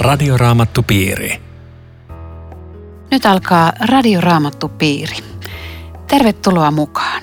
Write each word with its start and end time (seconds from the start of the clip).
Radioraamattupiiri. 0.00 1.40
Nyt 3.10 3.26
alkaa 3.26 3.72
Radioraamattupiiri. 3.80 5.16
Tervetuloa 6.06 6.70
mukaan. 6.70 7.22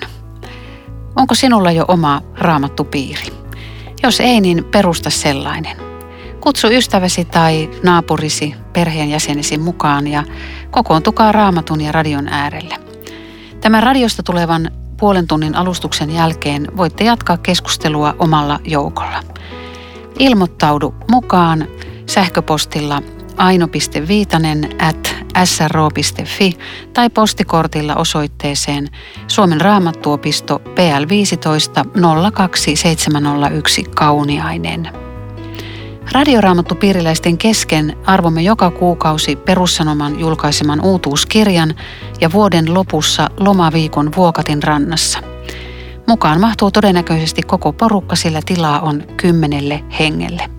Onko 1.16 1.34
sinulla 1.34 1.72
jo 1.72 1.84
oma 1.88 2.22
raamattupiiri? 2.38 3.32
Jos 4.02 4.20
ei, 4.20 4.40
niin 4.40 4.64
perusta 4.64 5.10
sellainen. 5.10 5.76
Kutsu 6.40 6.68
ystäväsi 6.68 7.24
tai 7.24 7.70
naapurisi, 7.82 8.54
perheenjäsenesi 8.72 9.58
mukaan 9.58 10.06
ja 10.06 10.24
kokoontukaa 10.70 11.32
raamatun 11.32 11.80
ja 11.80 11.92
radion 11.92 12.28
äärelle. 12.28 12.76
Tämän 13.60 13.82
radiosta 13.82 14.22
tulevan 14.22 14.70
puolen 14.96 15.26
tunnin 15.26 15.54
alustuksen 15.54 16.10
jälkeen 16.10 16.68
voitte 16.76 17.04
jatkaa 17.04 17.36
keskustelua 17.36 18.14
omalla 18.18 18.60
joukolla. 18.64 19.22
Ilmoittaudu 20.18 20.94
mukaan 21.10 21.68
sähköpostilla 22.08 23.02
aino.viitanen 23.36 24.68
at 24.78 25.16
sro.fi 25.44 26.52
tai 26.92 27.10
postikortilla 27.10 27.96
osoitteeseen 27.96 28.88
Suomen 29.26 29.60
raamattuopisto 29.60 30.60
PL15 30.64 31.88
02701 32.32 33.84
Kauniainen. 33.84 34.88
Radioraamattupiiriläisten 36.12 37.38
kesken 37.38 37.96
arvomme 38.06 38.42
joka 38.42 38.70
kuukausi 38.70 39.36
Perussanoman 39.36 40.20
julkaiseman 40.20 40.80
uutuuskirjan 40.80 41.74
ja 42.20 42.32
vuoden 42.32 42.74
lopussa 42.74 43.30
lomaviikon 43.40 44.10
Vuokatin 44.16 44.62
rannassa. 44.62 45.18
Mukaan 46.06 46.40
mahtuu 46.40 46.70
todennäköisesti 46.70 47.42
koko 47.42 47.72
porukka, 47.72 48.16
sillä 48.16 48.40
tilaa 48.46 48.80
on 48.80 49.02
kymmenelle 49.16 49.84
hengelle. 49.98 50.57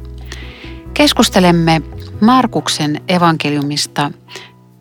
Keskustelemme 1.00 1.82
Markuksen 2.22 3.02
evankeliumista 3.08 4.12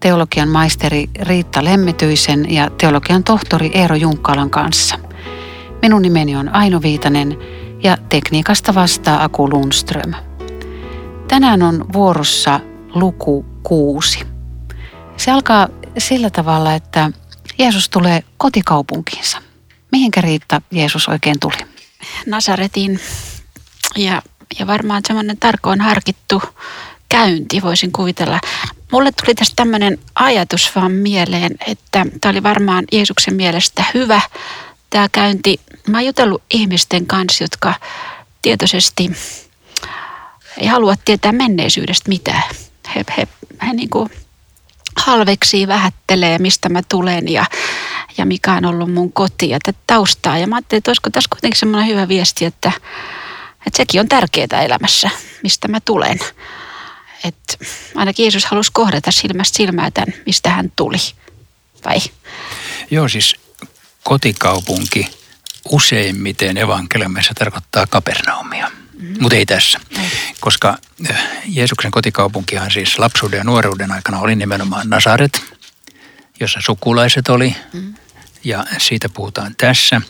teologian 0.00 0.48
maisteri 0.48 1.11
Riitta 1.20 1.64
Lemmetyisen 1.64 2.55
ja 2.55 2.70
teologian 2.70 3.24
tohtori 3.24 3.70
Eero 3.74 3.94
Junkkalan 3.94 4.50
kanssa. 4.50 4.98
Minun 5.83 6.02
nimeni 6.02 6.36
on 6.36 6.55
Aino 6.55 6.83
Viitanen 6.83 7.39
ja 7.83 7.96
tekniikasta 8.08 8.74
vastaa 8.74 9.24
Aku 9.24 9.50
Lundström. 9.50 10.12
Tänään 11.28 11.62
on 11.62 11.92
vuorossa 11.92 12.61
luku 12.94 13.44
kuusi. 13.62 14.20
Se 15.16 15.30
alkaa 15.30 15.69
sillä 15.98 16.30
tavalla, 16.30 16.74
että 16.74 17.11
Jeesus 17.58 17.89
tulee 17.89 18.24
kotikaupunkiinsa. 18.36 19.39
Mihinkä 19.92 20.20
Riitta 20.20 20.62
Jeesus 20.70 21.08
oikein 21.08 21.41
tuli? 21.41 21.66
Nasaretin 22.27 23.00
ja, 23.96 24.22
ja 24.58 24.66
varmaan 24.66 25.02
semmoinen 25.06 25.36
tarkoin 25.36 25.80
harkittu 25.80 26.42
käynti, 27.08 27.62
voisin 27.62 27.92
kuvitella. 27.92 28.41
Mulle 28.92 29.12
tuli 29.12 29.34
tästä 29.34 29.56
tämmöinen 29.56 29.98
ajatus 30.14 30.77
vaan 30.77 30.92
mieleen, 30.92 31.56
että 31.66 32.06
tämä 32.20 32.30
oli 32.30 32.42
varmaan 32.42 32.84
Jeesuksen 32.92 33.34
mielestä 33.34 33.84
hyvä 33.94 34.20
tämä 34.90 35.08
käynti. 35.12 35.60
Mä 35.86 35.98
oon 35.98 36.06
jutellut 36.06 36.42
ihmisten 36.50 37.06
kanssa, 37.06 37.44
jotka 37.44 37.74
tietoisesti 38.42 39.10
ei 40.58 40.66
halua 40.66 40.94
tietää 41.05 41.33
menneisyydestä 41.33 42.08
mitään. 42.08 42.42
He, 42.94 43.05
he, 43.16 43.28
he 43.66 43.72
niin 43.72 43.90
kuin 43.90 44.10
halveksii, 44.96 45.68
vähättelee, 45.68 46.38
mistä 46.38 46.68
mä 46.68 46.83
tulen 46.88 47.28
ja, 47.28 47.44
ja 48.18 48.27
mikä 48.27 48.52
on 48.52 48.64
ollut 48.64 48.92
mun 48.92 49.12
koti 49.12 49.48
ja 49.48 49.58
tätä 49.62 49.78
taustaa. 49.86 50.38
Ja 50.38 50.46
mä 50.46 50.56
ajattelin, 50.56 50.78
että 50.78 50.90
olisiko 50.90 51.10
tässä 51.10 51.28
kuitenkin 51.33 51.58
semmoinen 51.58 51.88
hyvä 51.88 52.08
viesti, 52.08 52.44
että, 52.44 52.72
että 53.67 53.77
sekin 53.77 54.01
on 54.01 54.08
tärkeää 54.08 54.63
elämässä, 54.64 55.11
mistä 55.42 55.69
mä 55.69 55.80
tulen. 55.80 56.19
Että 57.24 57.64
ainakin 57.95 58.24
Jeesus 58.24 58.45
halusi 58.45 58.70
kohdata 58.73 59.13
silmästä 59.13 59.57
silmää 59.57 59.91
tämän, 59.91 60.14
mistä 60.27 60.51
hän 60.51 60.73
tuli. 60.77 60.96
Vai? 61.85 61.98
Joo, 62.91 63.08
siis 63.08 63.36
kotikaupunki 64.05 65.11
useimmiten 65.70 66.57
evankeliumissa 66.57 67.35
tarkoittaa 67.35 67.86
Kapernaumia. 67.86 68.68
Mm-hmm. 68.68 69.17
Mutta 69.20 69.36
ei 69.36 69.47
tässä, 69.47 69.80
ei. 69.98 70.11
koska 70.41 70.79
eh, 71.11 71.17
Jeesuksen 71.45 71.91
kotikaupunkihan 71.91 72.70
siis 72.70 72.98
lapsuuden 72.98 73.39
ja 73.39 73.45
nuoruuden 73.45 73.92
aikana 73.92 74.18
oli 74.18 74.36
nimenomaan 74.36 74.91
Nasaret, 74.91 75.42
jossa 76.41 76.61
sukulaiset 76.63 77.29
oli, 77.29 77.57
mm-hmm. 77.73 77.95
ja 78.45 78.64
siitä 78.79 79.08
puhutaan 79.08 79.55
tässä. 79.58 80.01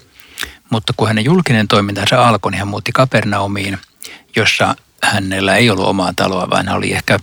Mutta 0.71 0.93
kun 0.97 1.09
hänen 1.09 1.25
julkinen 1.25 1.69
toimintansa 1.69 2.29
alkoi, 2.29 2.53
niin 2.53 2.59
hän 2.59 2.69
muutti 2.69 2.93
Kapernaumiin, 2.93 3.79
jossa 4.37 4.75
hänellä 5.03 5.57
ei 5.57 5.71
ollut 5.71 5.87
omaa 5.87 6.13
taloa, 6.17 6.51
vaan 6.51 6.67
hän 6.67 6.77
oli 6.77 6.93
ehkä 6.93 7.19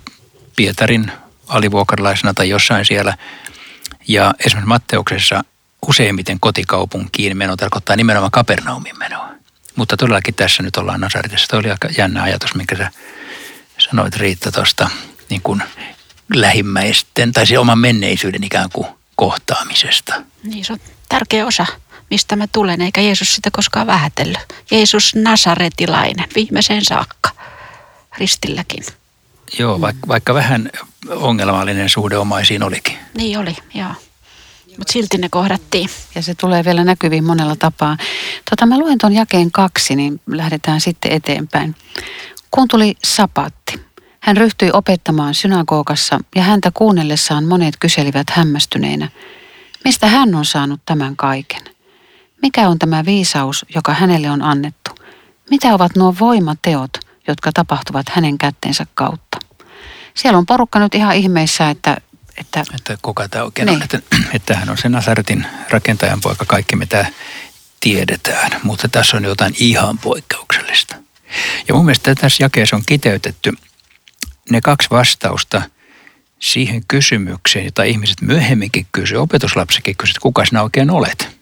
Pietarin 0.55 1.11
alivuokralaisena 1.47 2.33
tai 2.33 2.49
jossain 2.49 2.85
siellä. 2.85 3.17
Ja 4.07 4.33
esimerkiksi 4.39 4.67
Matteuksessa 4.67 5.43
useimmiten 5.87 6.39
kotikaupunkiin 6.39 7.37
meno 7.37 7.55
tarkoittaa 7.55 7.95
nimenomaan 7.95 8.31
Kapernaumin 8.31 8.99
menoa. 8.99 9.29
Mutta 9.75 9.97
todellakin 9.97 10.33
tässä 10.33 10.63
nyt 10.63 10.77
ollaan 10.77 11.01
Nasaretissa. 11.01 11.47
Tuo 11.47 11.59
oli 11.59 11.71
aika 11.71 11.89
jännä 11.97 12.23
ajatus, 12.23 12.55
minkä 12.55 12.75
sä 12.77 12.91
sanoit 13.77 14.15
Riitta 14.15 14.51
tuosta 14.51 14.89
niin 15.29 15.41
kuin 15.41 15.63
lähimmäisten 16.33 17.31
tai 17.31 17.47
se 17.47 17.59
oman 17.59 17.79
menneisyyden 17.79 18.43
ikään 18.43 18.69
kuin 18.73 18.87
kohtaamisesta. 19.15 20.13
Niin 20.43 20.65
se 20.65 20.73
on 20.73 20.79
tärkeä 21.09 21.45
osa, 21.45 21.65
mistä 22.09 22.35
mä 22.35 22.47
tulen, 22.47 22.81
eikä 22.81 23.01
Jeesus 23.01 23.35
sitä 23.35 23.51
koskaan 23.51 23.87
vähätellyt. 23.87 24.53
Jeesus 24.71 25.15
Nasaretilainen, 25.15 26.25
viimeiseen 26.35 26.85
saakka, 26.85 27.29
ristilläkin. 28.17 28.83
Joo, 29.59 29.81
vaikka, 29.81 30.07
vaikka 30.07 30.33
vähän 30.33 30.69
ongelmallinen 31.09 31.89
suhde 31.89 32.17
omaisiin 32.17 32.63
olikin. 32.63 32.97
Niin 33.17 33.39
oli, 33.39 33.55
joo. 33.73 33.91
Mutta 34.77 34.93
silti 34.93 35.17
ne 35.17 35.29
kohdattiin. 35.29 35.89
Ja 36.15 36.21
se 36.21 36.35
tulee 36.35 36.65
vielä 36.65 36.83
näkyviin 36.83 37.23
monella 37.23 37.55
tapaa. 37.55 37.97
Tota, 38.49 38.65
mä 38.65 38.77
luen 38.79 38.97
tuon 38.97 39.13
jakeen 39.13 39.51
kaksi, 39.51 39.95
niin 39.95 40.21
lähdetään 40.27 40.81
sitten 40.81 41.11
eteenpäin. 41.11 41.75
Kun 42.51 42.67
tuli 42.67 42.95
sapatti, 43.03 43.81
hän 44.19 44.37
ryhtyi 44.37 44.69
opettamaan 44.73 45.33
synagogassa 45.33 46.19
ja 46.35 46.41
häntä 46.41 46.71
kuunnellessaan 46.73 47.45
monet 47.45 47.75
kyselivät 47.79 48.29
hämmästyneinä, 48.29 49.09
mistä 49.83 50.07
hän 50.07 50.35
on 50.35 50.45
saanut 50.45 50.81
tämän 50.85 51.15
kaiken? 51.15 51.74
Mikä 52.45 52.69
on 52.69 52.79
tämä 52.79 53.05
viisaus, 53.05 53.65
joka 53.75 53.93
hänelle 53.93 54.29
on 54.29 54.41
annettu? 54.41 54.91
Mitä 55.49 55.73
ovat 55.73 55.95
nuo 55.95 56.15
voimateot, 56.19 56.97
jotka 57.27 57.51
tapahtuvat 57.53 58.09
hänen 58.09 58.37
kätteensä 58.37 58.85
kautta? 58.93 59.37
Siellä 60.13 60.37
on 60.37 60.45
porukka 60.45 60.79
nyt 60.79 60.95
ihan 60.95 61.15
ihmeissä, 61.15 61.69
että 61.69 61.97
että, 62.37 62.63
että 62.75 62.97
kuka 63.01 63.29
tämä 63.29 63.43
oikein 63.43 63.65
niin. 63.65 63.75
on. 63.75 63.83
Että, 63.83 63.99
että 64.33 64.55
hän 64.55 64.69
on 64.69 64.77
se 64.77 64.89
Nasaretin 64.89 65.45
rakentajan 65.69 66.21
poika, 66.21 66.45
kaikki 66.45 66.75
mitä 66.75 67.05
tiedetään. 67.79 68.51
Mutta 68.63 68.87
tässä 68.87 69.17
on 69.17 69.23
jotain 69.23 69.53
ihan 69.59 69.97
poikkeuksellista. 69.97 70.95
Ja 71.67 71.75
mun 71.75 71.85
mielestä 71.85 72.15
tässä 72.15 72.43
jakeessa 72.43 72.75
on 72.75 72.83
kiteytetty 72.85 73.53
ne 74.49 74.61
kaksi 74.61 74.89
vastausta 74.91 75.61
siihen 76.39 76.81
kysymykseen, 76.87 77.65
jota 77.65 77.83
ihmiset 77.83 78.21
myöhemminkin 78.21 78.87
kysyvät, 78.91 79.21
opetuslapsikin 79.21 79.97
kysyvät, 79.97 80.19
kuka 80.19 80.45
sinä 80.45 80.63
oikein 80.63 80.91
olet. 80.91 81.34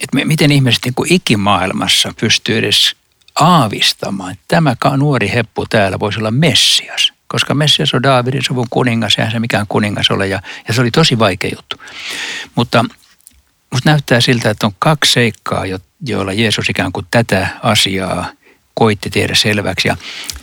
Että 0.00 0.24
miten 0.24 0.52
ihmiset 0.52 0.84
niin 0.84 0.94
kuin 0.94 1.12
ikimaailmassa 1.12 2.14
pystyy 2.20 2.58
edes 2.58 2.96
aavistamaan, 3.34 4.32
että 4.32 4.44
tämä 4.48 4.76
nuori 4.96 5.32
heppu 5.34 5.66
täällä 5.66 5.98
voisi 6.00 6.18
olla 6.18 6.30
Messias 6.30 7.12
koska 7.28 7.54
Messias 7.54 7.94
on 7.94 8.02
Daavidin 8.02 8.44
suvun 8.44 8.66
kuningas, 8.70 9.14
ja 9.18 9.30
se 9.30 9.38
mikään 9.38 9.66
kuningas 9.68 10.10
ole, 10.10 10.26
ja, 10.26 10.42
ja 10.68 10.74
se 10.74 10.80
oli 10.80 10.90
tosi 10.90 11.18
vaikea 11.18 11.50
juttu. 11.56 11.76
Mutta 12.54 12.84
musta 13.72 13.90
näyttää 13.90 14.20
siltä, 14.20 14.50
että 14.50 14.66
on 14.66 14.72
kaksi 14.78 15.12
seikkaa, 15.12 15.66
jo, 15.66 15.78
joilla 16.06 16.32
Jeesus 16.32 16.70
ikään 16.70 16.92
kuin 16.92 17.06
tätä 17.10 17.48
asiaa 17.62 18.26
koitti 18.74 19.10
tehdä 19.10 19.34
selväksi, 19.34 19.88
ja 19.88 19.96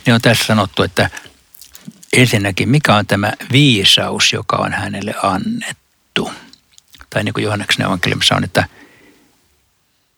ne 0.06 0.14
on 0.14 0.20
tässä 0.20 0.44
sanottu, 0.44 0.82
että 0.82 1.10
ensinnäkin, 2.12 2.68
mikä 2.68 2.94
on 2.94 3.06
tämä 3.06 3.32
viisaus, 3.52 4.32
joka 4.32 4.56
on 4.56 4.72
hänelle 4.72 5.14
annettu. 5.22 6.32
Tai 7.10 7.24
niin 7.24 7.34
kuin 7.34 7.44
Johanneksen 7.44 7.86
evankeliumissa 7.86 8.36
on, 8.36 8.44
että 8.44 8.68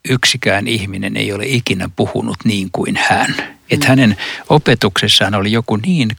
yksikään 0.09 0.67
ihminen 0.67 1.17
ei 1.17 1.33
ole 1.33 1.43
ikinä 1.45 1.89
puhunut 1.95 2.37
niin 2.43 2.69
kuin 2.71 2.99
hän. 3.09 3.35
Että 3.69 3.85
mm. 3.85 3.89
hänen 3.89 4.17
opetuksessaan 4.49 5.35
oli 5.35 5.51
joku 5.51 5.75
niin 5.75 6.09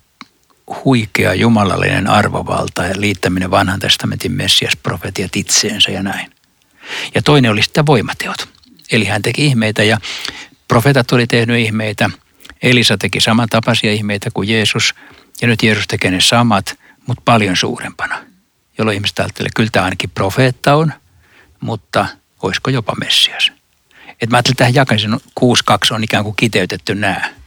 huikea 0.85 1.35
jumalallinen 1.35 2.07
arvovalta 2.07 2.85
ja 2.85 3.01
liittäminen 3.01 3.51
vanhan 3.51 3.81
testamentin 3.81 4.33
messiasprofetiat 4.33 5.37
itseensä 5.37 5.91
ja 5.91 6.03
näin. 6.03 6.31
Ja 7.15 7.23
toinen 7.23 7.51
oli 7.51 7.63
sitten 7.63 7.87
voimateot. 7.87 8.49
Eli 8.93 9.05
hän 9.05 9.23
teki 9.23 9.47
ihmeitä 9.47 9.83
ja 9.83 9.99
profetat 10.69 11.13
oli 11.13 11.27
tehnyt 11.27 11.59
ihmeitä. 11.59 12.11
Elisa 12.63 12.99
teki 12.99 13.21
samantapaisia 13.21 13.93
ihmeitä 13.93 14.31
kuin 14.35 14.49
Jeesus. 14.49 14.95
Ja 15.43 15.49
nyt 15.49 15.63
Jeesus 15.63 15.87
tekee 15.87 16.11
ne 16.11 16.21
samat, 16.21 16.79
mutta 17.07 17.23
paljon 17.25 17.57
suurempana. 17.57 18.19
Jolloin 18.79 18.95
ihmiset 18.95 19.19
ajattelee, 19.19 19.51
kyllä 19.57 19.71
tämä 19.73 19.85
ainakin 19.85 20.11
profeetta 20.11 20.75
on, 20.75 20.93
mutta 21.61 22.07
olisiko 22.43 22.71
jopa 22.71 22.95
Messias. 23.01 23.53
Et 24.21 24.31
mä 24.31 24.37
ajattelin, 24.37 24.55
että 24.55 24.59
tähän 24.59 24.75
jakaisin 24.75 25.13
6.2 25.13 25.95
on 25.95 26.05
ikään 26.05 26.25
kuin 26.25 26.37
kiteytetty 26.37 26.95
nämä 26.95 27.39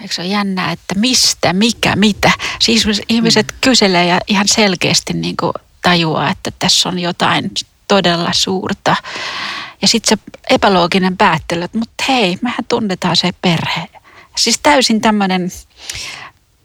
Eikö 0.00 0.14
se 0.14 0.22
ole 0.22 0.28
jännää, 0.28 0.72
että 0.72 0.94
mistä, 0.94 1.52
mikä, 1.52 1.96
mitä? 1.96 2.30
Siis 2.60 2.86
ihmiset 3.08 3.46
mm. 3.52 3.58
kyselee 3.60 4.06
ja 4.06 4.20
ihan 4.26 4.48
selkeästi 4.48 5.12
niin 5.12 5.36
kuin 5.36 5.52
tajuaa, 5.82 6.30
että 6.30 6.50
tässä 6.58 6.88
on 6.88 6.98
jotain 6.98 7.50
todella 7.88 8.32
suurta. 8.32 8.96
Ja 9.82 9.88
sitten 9.88 10.18
se 10.18 10.32
epälooginen 10.50 11.16
päättely, 11.16 11.62
että 11.62 11.78
mutta 11.78 12.04
hei, 12.08 12.38
mehän 12.42 12.64
tunnetaan 12.68 13.16
se 13.16 13.30
perhe. 13.42 13.86
Siis 14.36 14.58
täysin 14.62 15.00
tämmöinen 15.00 15.52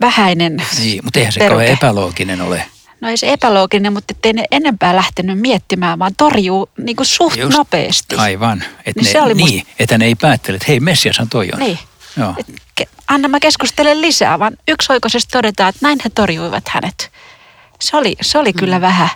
vähäinen 0.01 0.63
Niin, 0.79 1.03
mutta 1.03 1.19
eihän 1.19 1.33
se 1.33 1.47
kauhean 1.47 1.69
epälooginen 1.69 2.41
ole. 2.41 2.65
No 3.01 3.09
ei 3.09 3.17
se 3.17 3.33
epälooginen, 3.33 3.93
mutta 3.93 4.11
ettei 4.11 4.33
ne 4.33 4.45
enempää 4.51 4.95
lähtenyt 4.95 5.39
miettimään, 5.39 5.99
vaan 5.99 6.15
torjuu 6.17 6.69
niin 6.77 6.95
kuin 6.95 7.07
suht 7.07 7.37
Just, 7.37 7.57
nopeasti. 7.57 8.15
Aivan. 8.15 8.63
Et 8.85 8.95
niin, 8.95 9.05
ne, 9.05 9.11
se 9.11 9.21
oli 9.21 9.33
niin 9.33 9.55
musta... 9.55 9.73
että 9.79 9.97
ne 9.97 10.05
ei 10.05 10.15
päättele, 10.15 10.55
että 10.55 10.65
hei 10.67 10.79
Messiashan 10.79 11.29
toi 11.29 11.49
on. 11.53 11.59
Niin. 11.59 11.79
Joo. 12.17 12.35
Et, 12.37 12.89
anna 13.07 13.27
mä 13.27 13.39
keskustelen 13.39 14.01
lisää, 14.01 14.39
vaan 14.39 14.57
yksioikoisesti 14.67 15.31
todetaan, 15.31 15.69
että 15.69 15.79
näin 15.81 15.99
he 16.03 16.09
torjuivat 16.09 16.63
hänet. 16.67 17.11
Se 17.81 17.97
oli, 17.97 18.15
se 18.21 18.37
oli 18.37 18.53
kyllä 18.53 18.77
mm. 18.77 18.81
vähän 18.81 19.09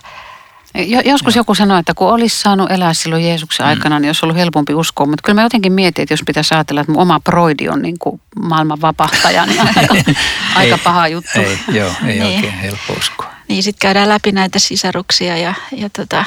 Joskus 1.04 1.36
joku 1.36 1.54
sanoi, 1.54 1.80
että 1.80 1.94
kun 1.94 2.08
olisi 2.08 2.40
saanut 2.40 2.70
elää 2.70 2.94
silloin 2.94 3.24
Jeesuksen 3.24 3.66
mm. 3.66 3.70
aikana, 3.70 4.00
niin 4.00 4.08
olisi 4.08 4.26
ollut 4.26 4.36
helpompi 4.36 4.74
uskoa. 4.74 5.06
Mutta 5.06 5.22
kyllä 5.24 5.34
mä 5.34 5.42
jotenkin 5.42 5.72
mietin, 5.72 6.02
että 6.02 6.12
jos 6.12 6.22
pitäisi 6.26 6.54
ajatella, 6.54 6.80
että 6.80 6.92
mun 6.92 7.02
oma 7.02 7.20
proidi 7.20 7.68
on 7.68 7.82
niin 7.82 7.98
kuin 7.98 8.20
maailman 8.42 8.80
vapahtaja, 8.80 9.46
niin 9.46 9.60
aika, 9.60 9.94
aika 10.56 10.78
paha 10.78 11.08
juttu. 11.08 11.40
Ei, 11.40 11.58
joo, 11.68 11.92
ei 12.06 12.18
niin. 12.18 12.22
oikein 12.22 12.52
helppo 12.52 12.92
uskoa. 12.92 13.30
Niin, 13.48 13.62
sitten 13.62 13.80
käydään 13.80 14.08
läpi 14.08 14.32
näitä 14.32 14.58
sisaruksia 14.58 15.36
ja, 15.36 15.54
ja 15.72 15.90
tota, 15.90 16.24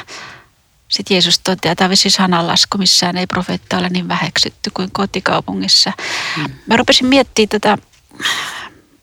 sitten 0.88 1.16
Jeesus 1.16 1.40
toteaa, 1.40 1.72
että 1.72 1.84
tämä 1.84 1.95
siis 1.95 2.13
sananlasku, 2.13 2.78
missään 2.78 3.18
ei 3.18 3.28
profeetta 3.28 3.78
ole 3.78 3.90
niin 3.90 4.07
väheksytty 4.07 4.72
kuin 4.74 4.90
kotikaupungissa. 4.92 5.92
Mm. 6.38 6.54
Mä 6.68 6.78
rupesin 6.78 7.07
miettimään 7.07 7.50
tätä, 7.50 7.78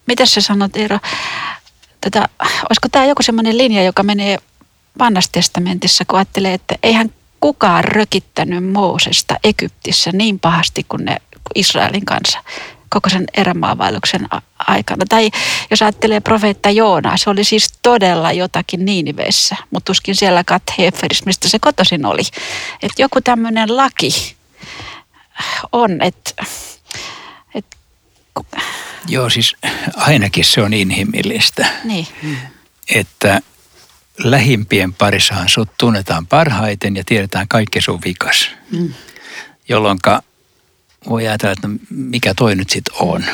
mitä 0.06 0.26
sä 0.26 0.40
sanot 0.40 0.76
Eero, 0.76 0.98
tätä, 2.00 2.28
olisiko 2.40 2.88
tämä 2.92 3.04
joku 3.04 3.22
semmoinen 3.22 3.58
linja, 3.58 3.82
joka 3.82 4.02
menee 4.02 4.38
vanhassa 4.98 5.32
testamentissa, 5.32 6.04
kun 6.04 6.18
ajattelee, 6.18 6.54
että 6.54 6.74
eihän 6.82 7.10
kukaan 7.40 7.84
rökittänyt 7.84 8.72
Moosesta 8.72 9.36
Egyptissä 9.44 10.10
niin 10.12 10.40
pahasti 10.40 10.86
kuin 10.88 11.04
ne 11.04 11.16
Israelin 11.54 12.04
kanssa 12.04 12.38
koko 12.90 13.08
sen 13.08 13.24
erämaavailuksen 13.34 14.28
aikana. 14.58 15.04
Tai 15.08 15.30
jos 15.70 15.82
ajattelee 15.82 16.20
profeetta 16.20 16.70
Joonaa, 16.70 17.16
se 17.16 17.30
oli 17.30 17.44
siis 17.44 17.68
todella 17.82 18.32
jotakin 18.32 18.84
Niiniveissä, 18.84 19.56
mutta 19.70 19.84
tuskin 19.84 20.16
siellä 20.16 20.44
Kat 20.44 20.62
Heferissä, 20.78 21.24
mistä 21.26 21.48
se 21.48 21.58
kotoisin 21.58 22.06
oli. 22.06 22.22
Että 22.82 23.02
joku 23.02 23.20
tämmöinen 23.20 23.76
laki 23.76 24.36
on, 25.72 26.02
että... 26.02 26.44
Et, 27.54 27.66
Joo, 29.08 29.30
siis 29.30 29.56
ainakin 29.96 30.44
se 30.44 30.62
on 30.62 30.74
inhimillistä. 30.74 31.66
Niin. 31.84 32.06
Että 32.94 33.40
lähimpien 34.22 34.92
parissahan 34.92 35.48
sut 35.48 35.68
tunnetaan 35.78 36.26
parhaiten 36.26 36.96
ja 36.96 37.02
tiedetään 37.06 37.48
kaikki 37.48 37.80
sun 37.80 38.00
vikas. 38.04 38.50
Mm. 38.72 38.94
Jolloin 39.68 39.98
voi 41.08 41.28
ajatella, 41.28 41.52
että 41.52 41.68
no, 41.68 41.74
mikä 41.90 42.34
toi 42.34 42.54
nyt 42.54 42.70
sitten 42.70 42.94
on. 43.00 43.24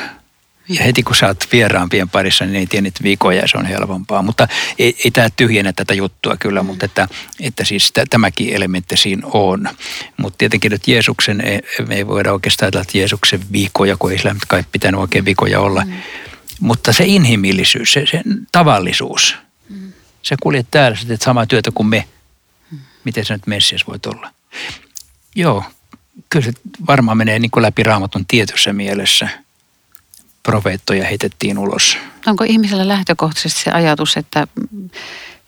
Ja 0.68 0.82
heti 0.82 1.02
kun 1.02 1.16
sä 1.16 1.26
oot 1.26 1.44
vieraampien 1.52 2.08
parissa, 2.08 2.44
niin 2.44 2.56
ei 2.56 2.66
tiedä 2.66 2.82
niitä 2.82 3.02
vikoja 3.02 3.40
ja 3.40 3.48
se 3.48 3.58
on 3.58 3.66
helpompaa. 3.66 4.22
Mutta 4.22 4.48
ei, 4.78 4.96
ei 5.04 5.10
tämä 5.10 5.28
tyhjennä 5.36 5.72
tätä 5.72 5.94
juttua 5.94 6.36
kyllä, 6.40 6.62
mm. 6.62 6.66
mutta 6.66 6.84
että, 6.84 7.08
että 7.40 7.64
siis 7.64 7.92
tämäkin 8.10 8.54
elementti 8.54 8.96
siinä 8.96 9.26
on. 9.32 9.68
Mutta 10.16 10.38
tietenkin 10.38 10.72
nyt 10.72 10.88
Jeesuksen, 10.88 11.40
ei, 11.40 11.60
ei 11.90 12.06
voida 12.06 12.32
oikeastaan 12.32 12.66
ajatella, 12.66 12.82
että 12.82 12.98
Jeesuksen 12.98 13.40
vikoja, 13.52 13.96
kun 13.96 14.12
ei 14.12 14.18
sillä 14.18 14.34
kai 14.48 14.64
pitänyt 14.72 15.00
oikein 15.00 15.24
vikoja 15.24 15.60
olla. 15.60 15.84
Mm. 15.84 15.92
Mutta 16.60 16.92
se 16.92 17.04
inhimillisyys, 17.06 17.92
se, 17.92 18.06
se 18.10 18.22
tavallisuus– 18.52 19.36
Sä 20.28 20.36
kuljet 20.42 20.66
täällä, 20.70 20.96
sä 20.96 21.06
teet 21.06 21.22
samaa 21.22 21.46
työtä 21.46 21.70
kuin 21.74 21.86
me. 21.86 22.08
Miten 23.04 23.24
sä 23.24 23.34
nyt 23.34 23.46
Messias 23.46 23.86
voit 23.86 24.06
olla? 24.06 24.30
Joo, 25.34 25.64
kyllä 26.28 26.44
se 26.44 26.52
varmaan 26.86 27.16
menee 27.16 27.38
niin 27.38 27.50
kuin 27.50 27.62
läpi 27.62 27.82
raamatun 27.82 28.26
tietyssä 28.26 28.72
mielessä. 28.72 29.28
Profeettoja 30.42 31.04
heitettiin 31.04 31.58
ulos. 31.58 31.98
Onko 32.26 32.44
ihmisellä 32.44 32.88
lähtökohtaisesti 32.88 33.62
se 33.62 33.70
ajatus, 33.70 34.16
että, 34.16 34.46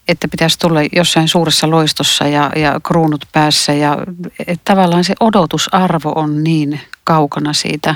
että 0.09 0.29
pitäisi 0.29 0.59
tulla 0.59 0.81
jossain 0.97 1.29
suuressa 1.29 1.71
loistossa 1.71 2.25
ja, 2.25 2.51
ja 2.57 2.81
kruunut 2.83 3.25
päässä 3.33 3.73
ja 3.73 3.97
että 4.39 4.73
tavallaan 4.73 5.05
se 5.05 5.15
odotusarvo 5.21 6.13
on 6.17 6.45
niin 6.45 6.81
kaukana 7.05 7.53
siitä? 7.53 7.95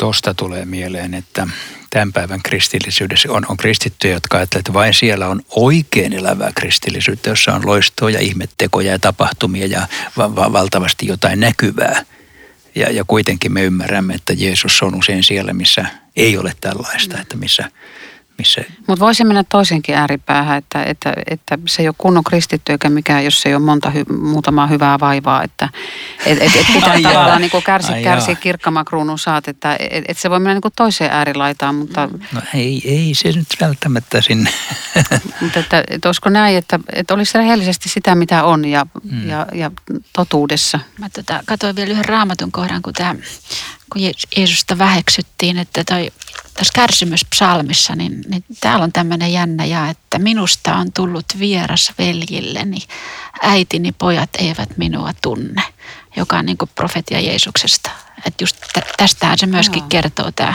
Tuosta 0.00 0.34
tulee 0.34 0.64
mieleen, 0.64 1.14
että 1.14 1.46
tämän 1.90 2.12
päivän 2.12 2.42
kristillisyydessä 2.42 3.32
on, 3.32 3.46
on 3.48 3.56
kristittyjä, 3.56 4.14
jotka 4.14 4.36
ajattelevat, 4.36 4.60
että 4.60 4.72
vain 4.72 4.94
siellä 4.94 5.28
on 5.28 5.42
oikein 5.50 6.12
elävää 6.12 6.50
kristillisyyttä, 6.54 7.30
jossa 7.30 7.54
on 7.54 7.66
loistoja, 7.66 8.20
ihmettekoja 8.20 8.92
ja 8.92 8.98
tapahtumia 8.98 9.66
ja 9.66 9.88
va- 10.16 10.36
va- 10.36 10.52
valtavasti 10.52 11.06
jotain 11.06 11.40
näkyvää. 11.40 12.04
Ja, 12.74 12.90
ja 12.90 13.04
kuitenkin 13.06 13.52
me 13.52 13.62
ymmärrämme, 13.62 14.14
että 14.14 14.32
Jeesus 14.32 14.82
on 14.82 14.94
usein 14.94 15.24
siellä, 15.24 15.52
missä 15.52 15.86
ei 16.16 16.38
ole 16.38 16.52
tällaista, 16.60 17.20
että 17.20 17.36
missä 17.36 17.70
missä... 18.40 18.64
Mutta 18.86 19.04
voisi 19.04 19.24
mennä 19.24 19.44
toisenkin 19.44 19.94
ääripäähän, 19.94 20.58
että, 20.58 20.82
että, 20.82 21.12
että 21.26 21.58
se 21.68 21.82
ei 21.82 21.88
ole 21.88 21.94
kunnon 21.98 22.24
kristitty 22.24 22.72
eikä 22.72 22.90
mikään, 22.90 23.24
jos 23.24 23.42
se 23.42 23.48
ei 23.48 23.54
ole 23.54 23.62
monta 23.62 23.90
hy, 23.90 24.04
muutamaa 24.04 24.66
hyvää 24.66 25.00
vaivaa. 25.00 25.42
Että 25.42 25.68
et, 26.26 26.38
et, 26.42 26.56
et 26.56 26.66
pitää 26.74 26.90
ai 26.90 27.02
tavallaan 27.02 27.40
niin 27.40 27.50
kärsi, 27.64 27.92
kärsiä 28.04 28.34
kirkkamakruunun 28.34 29.18
saat, 29.18 29.48
että 29.48 29.76
et, 29.80 30.04
et 30.08 30.18
se 30.18 30.30
voi 30.30 30.40
mennä 30.40 30.54
niin 30.54 30.72
toiseen 30.76 31.10
äärilaitaan. 31.10 31.74
Mutta... 31.74 32.08
No 32.32 32.40
ei, 32.54 32.82
ei 32.84 33.14
se 33.14 33.28
nyt 33.28 33.48
välttämättä 33.60 34.20
sinne. 34.20 34.50
mutta 35.40 35.58
että, 35.60 35.84
että 35.88 36.08
olisiko 36.08 36.30
näin, 36.30 36.56
että, 36.56 36.80
että 36.92 37.14
olisi 37.14 37.38
rehellisesti 37.38 37.88
sitä, 37.88 38.14
mitä 38.14 38.44
on 38.44 38.64
ja, 38.64 38.86
mm. 39.02 39.28
ja, 39.28 39.46
ja 39.54 39.70
totuudessa. 40.12 40.80
Mä 40.98 41.08
tota, 41.08 41.42
katsoin 41.46 41.76
vielä 41.76 41.90
yhden 41.90 42.04
raamatun 42.04 42.52
kohdan, 42.52 42.82
kun, 42.82 42.92
tämä, 42.92 43.14
kun 43.92 44.02
Jeesusta 44.36 44.78
väheksyttiin, 44.78 45.58
että 45.58 45.84
toi 45.84 46.10
tässä 46.54 46.72
kärsimyspsalmissa, 46.74 47.96
niin, 47.96 48.24
niin 48.28 48.44
täällä 48.60 48.84
on 48.84 48.92
tämmöinen 48.92 49.32
jännä 49.32 49.64
ja, 49.64 49.88
että 49.88 50.18
minusta 50.18 50.76
on 50.76 50.92
tullut 50.92 51.24
vieras 51.38 51.92
veljilleni, 51.98 52.78
äitini 53.42 53.92
pojat 53.92 54.30
eivät 54.38 54.76
minua 54.76 55.10
tunne, 55.22 55.62
joka 56.16 56.38
on 56.38 56.46
niin 56.46 56.58
kuin 56.58 56.70
profetia 56.74 57.20
Jeesuksesta. 57.20 57.90
Että 58.26 58.44
just 58.44 58.56
tästähän 58.96 59.38
se 59.38 59.46
myöskin 59.46 59.80
Joo. 59.80 59.88
kertoo 59.88 60.32
tämä. 60.32 60.54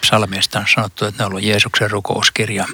Psalmista 0.00 0.58
on 0.58 0.66
sanottu, 0.74 1.04
että 1.04 1.22
ne 1.22 1.26
on 1.26 1.32
ollut 1.32 1.44
Jeesuksen 1.44 1.90
rukouskirja 1.90 2.66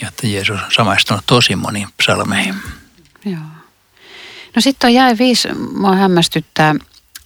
ja 0.00 0.08
että 0.08 0.26
Jeesus 0.26 0.60
on 0.60 0.72
samaistunut 0.76 1.26
tosi 1.26 1.56
moniin 1.56 1.88
psalmeihin. 2.02 2.54
Joo. 3.24 3.40
No 4.56 4.60
sitten 4.60 4.88
on 4.88 4.94
jäi 4.94 5.18
viisi, 5.18 5.48
mua 5.54 5.96
hämmästyttää 5.96 6.74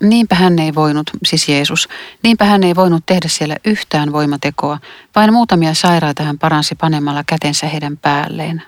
Niinpä 0.02 0.34
hän 0.34 0.58
ei 0.58 0.74
voinut, 0.74 1.10
siis 1.26 1.48
Jeesus, 1.48 1.88
niinpä 2.22 2.44
hän 2.44 2.64
ei 2.64 2.74
voinut 2.74 3.06
tehdä 3.06 3.28
siellä 3.28 3.56
yhtään 3.64 4.12
voimatekoa, 4.12 4.78
vain 5.16 5.32
muutamia 5.32 5.74
sairaita 5.74 6.22
hän 6.22 6.38
paransi 6.38 6.74
panemalla 6.74 7.24
kätensä 7.26 7.66
heidän 7.66 7.96
päälleen. 7.96 8.62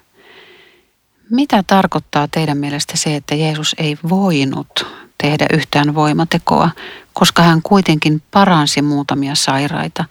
Mitä 1.30 1.62
tarkoittaa 1.66 2.28
teidän 2.28 2.58
mielestä 2.58 2.96
se, 2.96 3.16
että 3.16 3.34
Jeesus 3.34 3.74
ei 3.78 3.98
voinut 4.08 4.86
tehdä 5.22 5.46
yhtään 5.52 5.94
voimatekoa, 5.94 6.70
koska 7.12 7.42
hän 7.42 7.62
kuitenkin 7.62 8.22
paransi 8.30 8.82
muutamia 8.82 9.34
sairaita? 9.34 10.04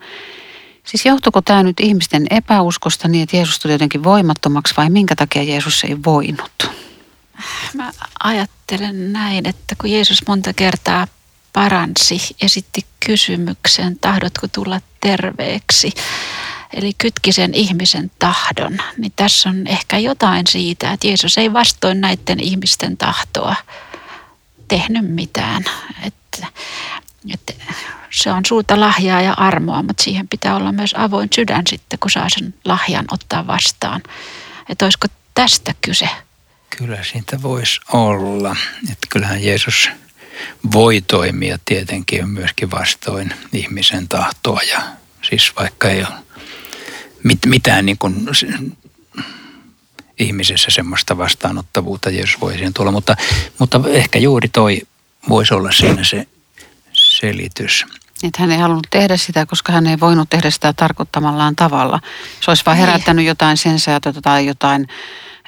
Siis 0.83 1.05
johtuiko 1.05 1.41
tämä 1.41 1.63
nyt 1.63 1.79
ihmisten 1.79 2.25
epäuskosta 2.29 3.07
niin, 3.07 3.23
että 3.23 3.37
Jeesus 3.37 3.59
tuli 3.59 3.73
jotenkin 3.73 4.03
voimattomaksi 4.03 4.73
vai 4.77 4.89
minkä 4.89 5.15
takia 5.15 5.43
Jeesus 5.43 5.83
ei 5.83 5.97
voinut? 6.05 6.71
Mä 7.73 7.91
ajattelen 8.23 9.13
näin, 9.13 9.49
että 9.49 9.75
kun 9.81 9.91
Jeesus 9.91 10.27
monta 10.27 10.53
kertaa 10.53 11.07
paransi, 11.53 12.35
esitti 12.41 12.85
kysymyksen, 13.05 13.99
tahdotko 13.99 14.47
tulla 14.47 14.81
terveeksi, 15.01 15.91
eli 16.73 16.93
kytki 16.97 17.33
sen 17.33 17.53
ihmisen 17.53 18.11
tahdon, 18.19 18.77
niin 18.97 19.13
tässä 19.15 19.49
on 19.49 19.67
ehkä 19.67 19.97
jotain 19.97 20.47
siitä, 20.47 20.91
että 20.91 21.07
Jeesus 21.07 21.37
ei 21.37 21.53
vastoin 21.53 22.01
näiden 22.01 22.39
ihmisten 22.39 22.97
tahtoa 22.97 23.55
tehnyt 24.67 25.09
mitään. 25.09 25.63
Että, 26.03 26.47
että 27.33 27.53
se 28.13 28.31
on 28.31 28.45
suurta 28.45 28.79
lahjaa 28.79 29.21
ja 29.21 29.33
armoa, 29.33 29.83
mutta 29.83 30.03
siihen 30.03 30.27
pitää 30.27 30.55
olla 30.55 30.71
myös 30.71 30.93
avoin 30.97 31.29
sydän 31.35 31.63
sitten, 31.69 31.99
kun 31.99 32.11
saa 32.11 32.29
sen 32.29 32.53
lahjan 32.65 33.05
ottaa 33.11 33.47
vastaan. 33.47 34.03
Että 34.69 34.85
olisiko 34.85 35.07
tästä 35.33 35.75
kyse? 35.81 36.09
Kyllä 36.77 37.03
siitä 37.03 37.41
voisi 37.41 37.79
olla. 37.93 38.55
Että 38.83 39.07
kyllähän 39.09 39.43
Jeesus 39.43 39.89
voi 40.73 41.01
toimia 41.01 41.57
tietenkin 41.65 42.29
myöskin 42.29 42.71
vastoin 42.71 43.33
ihmisen 43.53 44.07
tahtoa 44.07 44.59
ja 44.71 44.81
siis 45.21 45.51
vaikka 45.59 45.89
ei 45.89 45.99
ole 45.99 46.13
mit, 47.23 47.39
mitään 47.45 47.85
niin 47.85 47.97
kuin 47.97 48.29
ihmisessä 50.19 50.67
semmoista 50.71 51.17
vastaanottavuutta 51.17 52.09
Jeesus 52.09 52.41
voi 52.41 52.53
siihen 52.53 52.73
tulla, 52.73 52.91
mutta, 52.91 53.15
mutta 53.59 53.81
ehkä 53.87 54.19
juuri 54.19 54.49
toi 54.49 54.81
voisi 55.29 55.53
olla 55.53 55.71
siinä 55.71 56.03
se 56.03 56.27
selitys. 56.93 57.85
Että 58.23 58.41
hän 58.41 58.51
ei 58.51 58.57
halunnut 58.57 58.87
tehdä 58.89 59.17
sitä, 59.17 59.45
koska 59.45 59.71
hän 59.73 59.87
ei 59.87 59.99
voinut 59.99 60.29
tehdä 60.29 60.49
sitä 60.49 60.73
tarkoittamallaan 60.73 61.55
tavalla. 61.55 61.99
Se 62.39 62.51
olisi 62.51 62.65
vaan 62.65 62.77
niin. 62.77 62.87
herättänyt 62.87 63.25
jotain 63.25 63.57
sensaatiota 63.57 64.21
tai 64.21 64.45
jotain, 64.45 64.87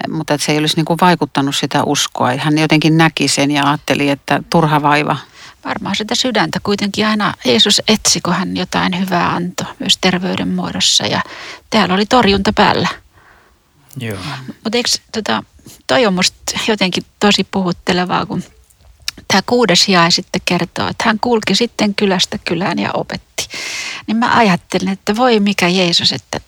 mutta 0.10 0.34
että 0.34 0.46
se 0.46 0.52
ei 0.52 0.58
olisi 0.58 0.76
niin 0.76 0.86
kuin 0.86 0.98
vaikuttanut 1.02 1.56
sitä 1.56 1.84
uskoa. 1.84 2.36
Hän 2.38 2.58
jotenkin 2.58 2.98
näki 2.98 3.28
sen 3.28 3.52
ja 3.52 3.64
ajatteli, 3.64 4.10
että 4.10 4.44
turha 4.50 4.82
vaiva. 4.82 5.18
Varmaan 5.66 5.96
sitä 5.96 6.16
sydäntä 6.16 6.60
kuitenkin 6.64 7.08
aina 7.08 7.34
Jeesus 7.46 7.82
etsi, 7.88 8.22
kun 8.22 8.34
hän 8.34 8.58
jotain 8.58 9.00
hyvää 9.00 9.36
antoi 9.36 9.68
myös 9.80 9.98
terveyden 10.02 10.48
muodossa 10.48 11.06
ja 11.06 11.22
täällä 11.70 11.96
oli 11.96 12.06
torjunta 12.06 12.54
päällä. 12.54 12.88
Joo. 14.00 14.18
Mutta 14.48 14.78
eikö 14.78 14.90
tota, 15.12 15.44
toi 15.88 16.06
on 16.06 16.14
musta 16.14 16.60
jotenkin 16.68 17.04
tosi 17.20 17.44
puhuttelevaa, 17.52 18.26
kun 18.26 18.44
tämä 19.28 19.42
kuudes 19.46 19.90
jae 19.90 20.12
sitten 20.12 20.42
kertoo, 20.46 20.88
että 20.88 21.04
hän 21.04 21.20
kulki 21.22 21.56
sitten 21.56 21.96
kylästä 21.96 22.38
kylään 22.38 22.80
ja 22.80 22.90
opetti. 22.94 23.48
Niin 24.08 24.18
mä 24.18 24.38
ajattelin, 24.38 24.90
että 24.90 25.16
voi 25.16 25.40
mikä 25.40 25.68
Jeesus, 25.68 26.12
että 26.12 26.40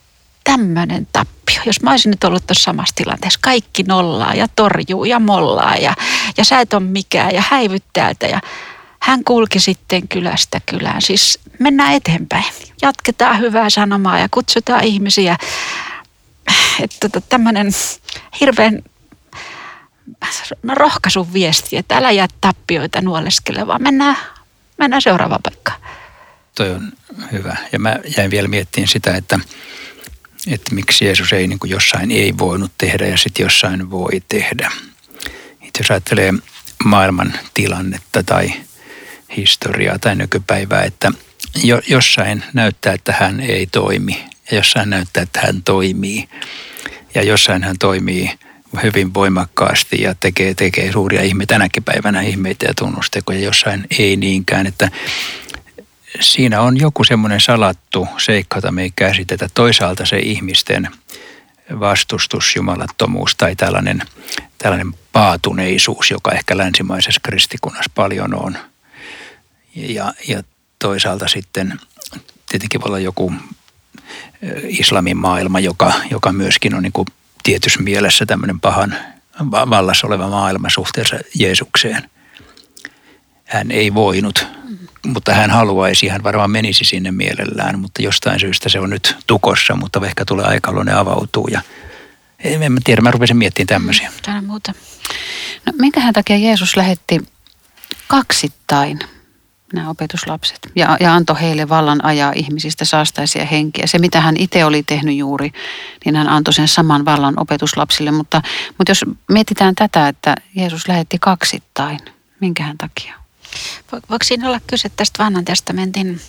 tämmöinen 0.48 1.08
tappio. 1.13 1.62
Jos 1.66 1.82
mä 1.82 1.92
olisin 1.92 2.10
nyt 2.10 2.24
ollut 2.24 2.48
tuossa 2.48 2.63
samassa 2.63 2.96
tilanteessa, 2.96 3.39
kaikki 3.44 3.84
nollaa 3.84 4.34
ja 4.34 4.48
torjuu 4.56 5.06
ja 5.06 5.20
mollaa 5.20 5.75
ja, 5.75 5.94
ja 6.38 6.46
sä 6.46 6.60
et 6.60 6.74
ole 6.74 6.84
mikään 6.84 7.36
ja 7.36 7.44
häivyt 7.50 7.84
täältä 7.94 8.27
ja 8.27 8.42
hän 9.00 9.24
kulki 9.24 9.60
sitten 9.60 10.08
kylästä 10.08 10.62
kylään. 10.66 11.01
Siis 11.01 11.39
mennään 11.60 11.94
eteenpäin. 11.94 12.46
Jatketaan 12.82 13.39
hyvää 13.39 13.70
sanomaa 13.70 14.20
ja 14.20 14.27
kutsutaan 14.32 14.84
ihmisiä. 14.84 15.38
Että 16.82 17.10
tota, 17.10 17.22
tämmöinen 17.30 17.72
hirveän 18.39 18.82
rohkaisun 20.74 21.34
viesti, 21.34 21.77
että 21.77 21.98
älä 21.98 22.12
jää 22.12 22.27
tappioita 22.42 23.01
nuoleskele, 23.01 23.68
vaan 23.68 23.82
mennään, 23.82 24.18
mennään 24.77 25.01
seuraavaan 25.01 25.42
paikkaan. 25.44 25.80
Toi 26.56 26.72
on 26.72 26.92
hyvä. 27.32 27.56
Ja 27.72 27.80
mä 27.80 28.00
jäin 28.18 28.32
vielä 28.32 28.48
miettimään 28.48 28.88
sitä, 28.88 29.16
että, 29.16 29.39
että 30.48 30.75
miksi 30.75 31.06
Jeesus 31.06 31.34
ei 31.34 31.48
niin 31.48 31.60
kuin 31.60 31.72
jossain 31.72 32.12
ei 32.12 32.34
voinut 32.38 32.72
tehdä 32.77 33.08
ja 33.08 33.18
sitten 33.18 33.44
jossain 33.44 33.92
voi 33.92 34.22
tehdä. 34.27 34.72
Itse 35.62 35.80
jos 35.80 35.92
ajattelee 35.92 36.34
maailman 36.84 37.34
tilannetta 37.54 38.24
tai 38.24 38.54
historiaa 39.38 40.00
tai 40.00 40.16
nykypäivää, 40.16 40.84
että 40.84 41.12
jo, 41.63 41.82
jossain 41.88 42.44
näyttää, 42.54 42.94
että 42.94 43.13
hän 43.20 43.39
ei 43.39 43.68
toimi 43.68 44.24
ja 44.51 44.58
jossain 44.58 44.89
näyttää, 44.89 45.24
että 45.24 45.42
hän 45.42 45.63
toimii 45.63 46.30
ja 47.16 47.24
jossain 47.24 47.63
hän 47.63 47.75
toimii 47.80 48.32
hyvin 48.84 49.13
voimakkaasti 49.13 50.01
ja 50.01 50.16
tekee, 50.16 50.54
tekee 50.54 50.92
suuria 50.92 51.22
ihmeitä 51.22 51.54
tänäkin 51.54 51.84
päivänä 51.84 52.22
ihmeitä 52.22 52.66
ja 52.66 52.74
tunnustekoja, 52.74 53.39
jossain 53.39 53.88
ei 54.00 54.18
niinkään, 54.18 54.68
että 54.68 54.92
siinä 56.19 56.62
on 56.62 56.79
joku 56.79 57.03
semmoinen 57.03 57.41
salattu 57.41 58.07
seikka, 58.17 58.57
jota 58.57 58.71
me 58.71 58.81
ei 58.81 58.91
käsitetä. 58.95 59.50
Toisaalta 59.53 60.05
se 60.05 60.19
ihmisten 60.19 60.89
vastustus, 61.79 62.55
jumalattomuus 62.55 63.36
tai 63.36 63.55
tällainen, 63.55 64.01
tällainen 64.57 64.93
paatuneisuus, 65.12 66.12
joka 66.12 66.31
ehkä 66.31 66.57
länsimaisessa 66.57 67.21
kristikunnassa 67.24 67.91
paljon 67.95 68.33
on. 68.33 68.57
Ja, 69.75 70.13
ja 70.27 70.43
toisaalta 70.79 71.27
sitten 71.27 71.79
tietenkin 72.50 72.81
voi 72.81 72.88
olla 72.88 73.00
joku 73.00 73.33
islamin 74.67 75.17
maailma, 75.17 75.59
joka, 75.59 75.93
joka 76.12 76.31
myöskin 76.31 76.75
on 76.75 76.83
niin 76.83 76.93
tietyssä 77.43 77.81
mielessä 77.81 78.25
tämmöinen 78.25 78.59
pahan 78.59 78.97
vallassa 79.51 80.07
oleva 80.07 80.29
maailma 80.29 80.69
suhteessa 80.69 81.19
Jeesukseen. 81.36 82.09
Hän 83.45 83.71
ei 83.71 83.93
voinut, 83.93 84.47
mutta 85.14 85.34
hän 85.34 85.52
haluaisi, 85.52 86.08
hän 86.08 86.24
varmaan 86.24 86.52
menisi 86.52 86.86
sinne 86.86 87.12
mielellään, 87.12 87.80
mutta 87.80 88.02
jostain 88.02 88.40
syystä 88.40 88.70
se 88.70 88.80
on 88.80 88.90
nyt 88.90 89.16
tukossa, 89.28 89.76
mutta 89.76 90.06
ehkä 90.06 90.26
tulee 90.26 90.46
aika, 90.46 90.84
ne 90.84 90.94
avautuu 90.94 91.48
ja 91.48 91.62
en 92.40 92.72
mä 92.72 92.80
tiedä, 92.84 93.02
mä 93.02 93.12
rupesin 93.12 93.38
miettimään 93.38 93.68
tämmöisiä. 93.68 94.12
Tänä 94.26 94.42
muuta. 94.42 94.74
No 95.66 95.74
minkähän 95.80 96.14
takia 96.14 96.38
Jeesus 96.38 96.78
lähetti 96.78 97.20
kaksittain 98.08 99.00
nämä 99.74 99.90
opetuslapset 99.90 100.60
ja, 100.76 100.98
ja 101.00 101.14
antoi 101.14 101.42
heille 101.42 101.70
vallan 101.70 102.06
ajaa 102.06 102.32
ihmisistä 102.36 102.86
saastaisia 102.86 103.46
henkiä. 103.46 103.88
Se, 103.88 104.00
mitä 104.00 104.22
hän 104.22 104.38
itse 104.38 104.66
oli 104.66 104.84
tehnyt 104.84 105.16
juuri, 105.16 105.52
niin 106.06 106.16
hän 106.16 106.30
antoi 106.30 106.54
sen 106.54 106.68
saman 106.68 107.06
vallan 107.06 107.34
opetuslapsille. 107.40 108.12
Mutta, 108.12 108.42
mutta 108.78 108.92
jos 108.92 109.06
mietitään 109.30 109.76
tätä, 109.76 110.08
että 110.08 110.36
Jeesus 110.56 110.88
lähetti 110.88 111.18
kaksittain, 111.20 112.00
minkähän 112.40 112.78
takia? 112.78 113.26
Voiko 113.92 114.24
siinä 114.24 114.48
olla 114.48 114.62
kyse 114.68 114.89
tästä 114.89 115.24
vanhan 115.24 115.46
testamentin, 115.46 116.22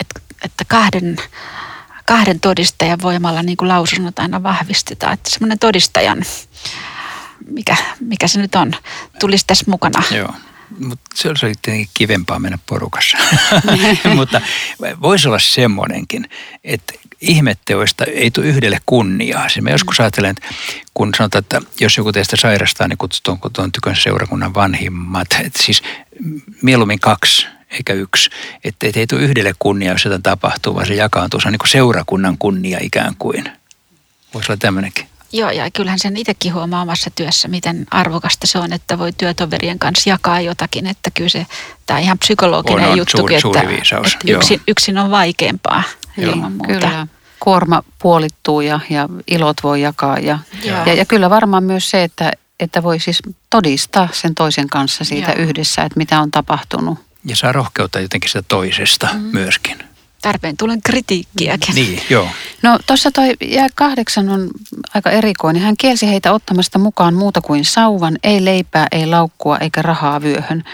että, 0.00 0.20
että 0.44 0.64
kahden, 0.64 1.16
kahden 2.04 2.40
todistajan 2.40 3.02
voimalla 3.02 3.42
niin 3.42 3.56
kuin 3.56 3.68
lausunnot 3.68 4.18
aina 4.18 4.42
vahvistetaan, 4.42 5.12
että 5.12 5.30
semmoinen 5.30 5.58
todistajan, 5.58 6.24
mikä, 7.50 7.76
mikä 8.00 8.28
se 8.28 8.40
nyt 8.40 8.54
on, 8.54 8.72
tulisi 9.20 9.44
tässä 9.46 9.64
mukana. 9.68 10.02
Joo 10.10 10.32
mutta 10.80 11.10
se 11.14 11.28
olisi 11.28 11.40
tietenkin 11.46 11.88
kivempaa 11.94 12.38
mennä 12.38 12.58
porukassa. 12.66 13.18
mutta 14.16 14.40
voisi 15.02 15.28
olla 15.28 15.38
semmoinenkin, 15.38 16.28
että 16.64 16.94
ihmetteoista 17.20 18.04
ei 18.04 18.30
tule 18.30 18.46
yhdelle 18.46 18.78
kunniaa. 18.86 19.48
Siis 19.48 19.62
mä 19.62 19.70
joskus 19.70 20.00
ajattelen, 20.00 20.30
että 20.30 20.48
kun 20.94 21.14
sanotaan, 21.16 21.40
että 21.42 21.62
jos 21.80 21.96
joku 21.96 22.12
teistä 22.12 22.36
sairastaa, 22.36 22.88
niin 22.88 22.98
kutsutaan 22.98 23.38
tuon 23.52 23.72
tykön 23.72 23.96
seurakunnan 23.96 24.54
vanhimmat. 24.54 25.28
Että 25.44 25.62
siis 25.62 25.82
mieluummin 26.62 27.00
kaksi 27.00 27.46
eikä 27.70 27.92
yksi. 27.92 28.30
Että 28.64 28.86
et 28.86 28.96
ei 28.96 29.06
tule 29.06 29.20
yhdelle 29.20 29.52
kunnia, 29.58 29.92
jos 29.92 30.04
jotain 30.04 30.22
tapahtuu, 30.22 30.74
vaan 30.74 30.86
se 30.86 30.94
jakaantuu. 30.94 31.40
Se 31.40 31.48
on 31.48 31.52
niin 31.52 31.58
kuin 31.58 31.68
seurakunnan 31.68 32.38
kunnia 32.38 32.78
ikään 32.82 33.14
kuin. 33.18 33.44
Voisi 34.34 34.52
olla 34.52 34.58
tämmöinenkin. 34.58 35.06
Joo, 35.32 35.50
ja 35.50 35.70
kyllähän 35.70 35.98
sen 35.98 36.16
itsekin 36.16 36.54
huomaa 36.54 36.82
omassa 36.82 37.10
työssä, 37.14 37.48
miten 37.48 37.86
arvokasta 37.90 38.46
se 38.46 38.58
on, 38.58 38.72
että 38.72 38.98
voi 38.98 39.12
työtoverien 39.12 39.78
kanssa 39.78 40.10
jakaa 40.10 40.40
jotakin. 40.40 40.86
Että 40.86 41.10
kyllä 41.10 41.28
se, 41.28 41.46
tämä 41.86 41.98
ihan 41.98 42.18
psykologinen 42.18 42.84
on, 42.84 42.90
on 42.92 42.98
juttukin, 42.98 43.40
suuri, 43.40 43.60
että, 43.60 43.84
suuri 43.84 44.10
että 44.10 44.32
yksin, 44.32 44.60
yksin 44.68 44.98
on 44.98 45.10
vaikeampaa 45.10 45.82
Joo, 46.16 46.32
ilman 46.32 46.52
muuta. 46.52 46.72
Kyllä. 46.72 47.06
Kuorma 47.40 47.82
puolittuu 47.98 48.60
ja, 48.60 48.80
ja 48.90 49.08
ilot 49.26 49.56
voi 49.62 49.82
jakaa. 49.82 50.18
Ja, 50.18 50.38
ja, 50.64 50.94
ja 50.94 51.04
kyllä 51.04 51.30
varmaan 51.30 51.64
myös 51.64 51.90
se, 51.90 52.02
että, 52.02 52.32
että 52.60 52.82
voi 52.82 53.00
siis 53.00 53.22
todistaa 53.50 54.08
sen 54.12 54.34
toisen 54.34 54.68
kanssa 54.68 55.04
siitä 55.04 55.32
Joo. 55.32 55.42
yhdessä, 55.42 55.82
että 55.82 55.98
mitä 55.98 56.20
on 56.20 56.30
tapahtunut. 56.30 56.98
Ja 57.24 57.36
saa 57.36 57.52
rohkeutta 57.52 58.00
jotenkin 58.00 58.30
sitä 58.30 58.42
toisesta 58.48 59.08
mm. 59.12 59.20
myöskin 59.20 59.87
tarpeen 60.22 60.56
tulen 60.56 60.82
kritiikkiäkin. 60.82 61.74
Niin, 61.74 62.02
joo. 62.10 62.28
No 62.62 62.78
tuossa 62.86 63.10
toi 63.10 63.34
jää 63.40 63.68
kahdeksan 63.74 64.28
on 64.28 64.48
aika 64.94 65.10
erikoinen. 65.10 65.62
Hän 65.62 65.76
kielsi 65.76 66.08
heitä 66.08 66.32
ottamasta 66.32 66.78
mukaan 66.78 67.14
muuta 67.14 67.40
kuin 67.40 67.64
sauvan, 67.64 68.18
ei 68.22 68.44
leipää, 68.44 68.86
ei 68.92 69.06
laukkua 69.06 69.58
eikä 69.58 69.82
rahaa 69.82 70.22
vyöhön. 70.22 70.64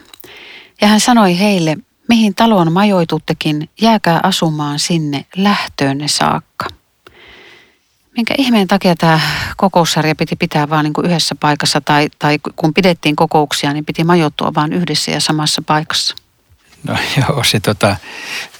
Ja 0.81 0.87
hän 0.87 0.99
sanoi 0.99 1.39
heille, 1.39 1.77
mihin 2.07 2.35
taloon 2.35 2.71
majoituttekin, 2.71 3.69
jääkää 3.81 4.19
asumaan 4.23 4.79
sinne 4.79 5.25
lähtöönne 5.35 6.07
saakka. 6.07 6.80
Minkä 8.17 8.33
ihmeen 8.37 8.67
takia 8.67 8.95
tämä 8.95 9.19
kokoussarja 9.57 10.15
piti 10.15 10.35
pitää 10.35 10.69
vain 10.69 10.83
niin 10.83 11.05
yhdessä 11.05 11.35
paikassa 11.35 11.81
tai, 11.81 12.09
tai 12.19 12.39
kun 12.55 12.73
pidettiin 12.73 13.15
kokouksia, 13.15 13.73
niin 13.73 13.85
piti 13.85 14.03
majoittua 14.03 14.51
vain 14.55 14.73
yhdessä 14.73 15.11
ja 15.11 15.19
samassa 15.19 15.61
paikassa? 15.61 16.15
No 16.83 16.97
joo, 17.17 17.43
se 17.43 17.59
tota, 17.59 17.95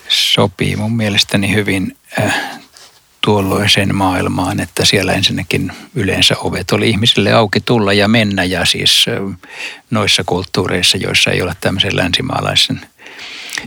sopii 0.10 0.75
mun 0.75 0.96
mielestäni 0.96 1.53
hyvin 1.53 1.98
äh, 2.20 2.36
tuolloiseen 3.22 3.96
maailmaan, 3.96 4.60
että 4.60 4.86
siellä 4.86 5.13
ensinnäkin 5.13 5.72
yleensä 5.96 6.36
ovet 6.38 6.72
oli 6.72 6.89
ihmisille 6.89 7.34
auki 7.34 7.62
tulla 7.62 7.93
ja 7.93 8.08
mennä 8.08 8.43
ja 8.43 8.65
siis 8.65 9.05
äh, 9.08 9.38
noissa 9.89 10.24
kulttuureissa, 10.25 10.98
joissa 10.98 11.31
ei 11.31 11.41
ole 11.41 11.53
tämmöisen 11.62 11.96
länsimaalaisen 11.98 12.81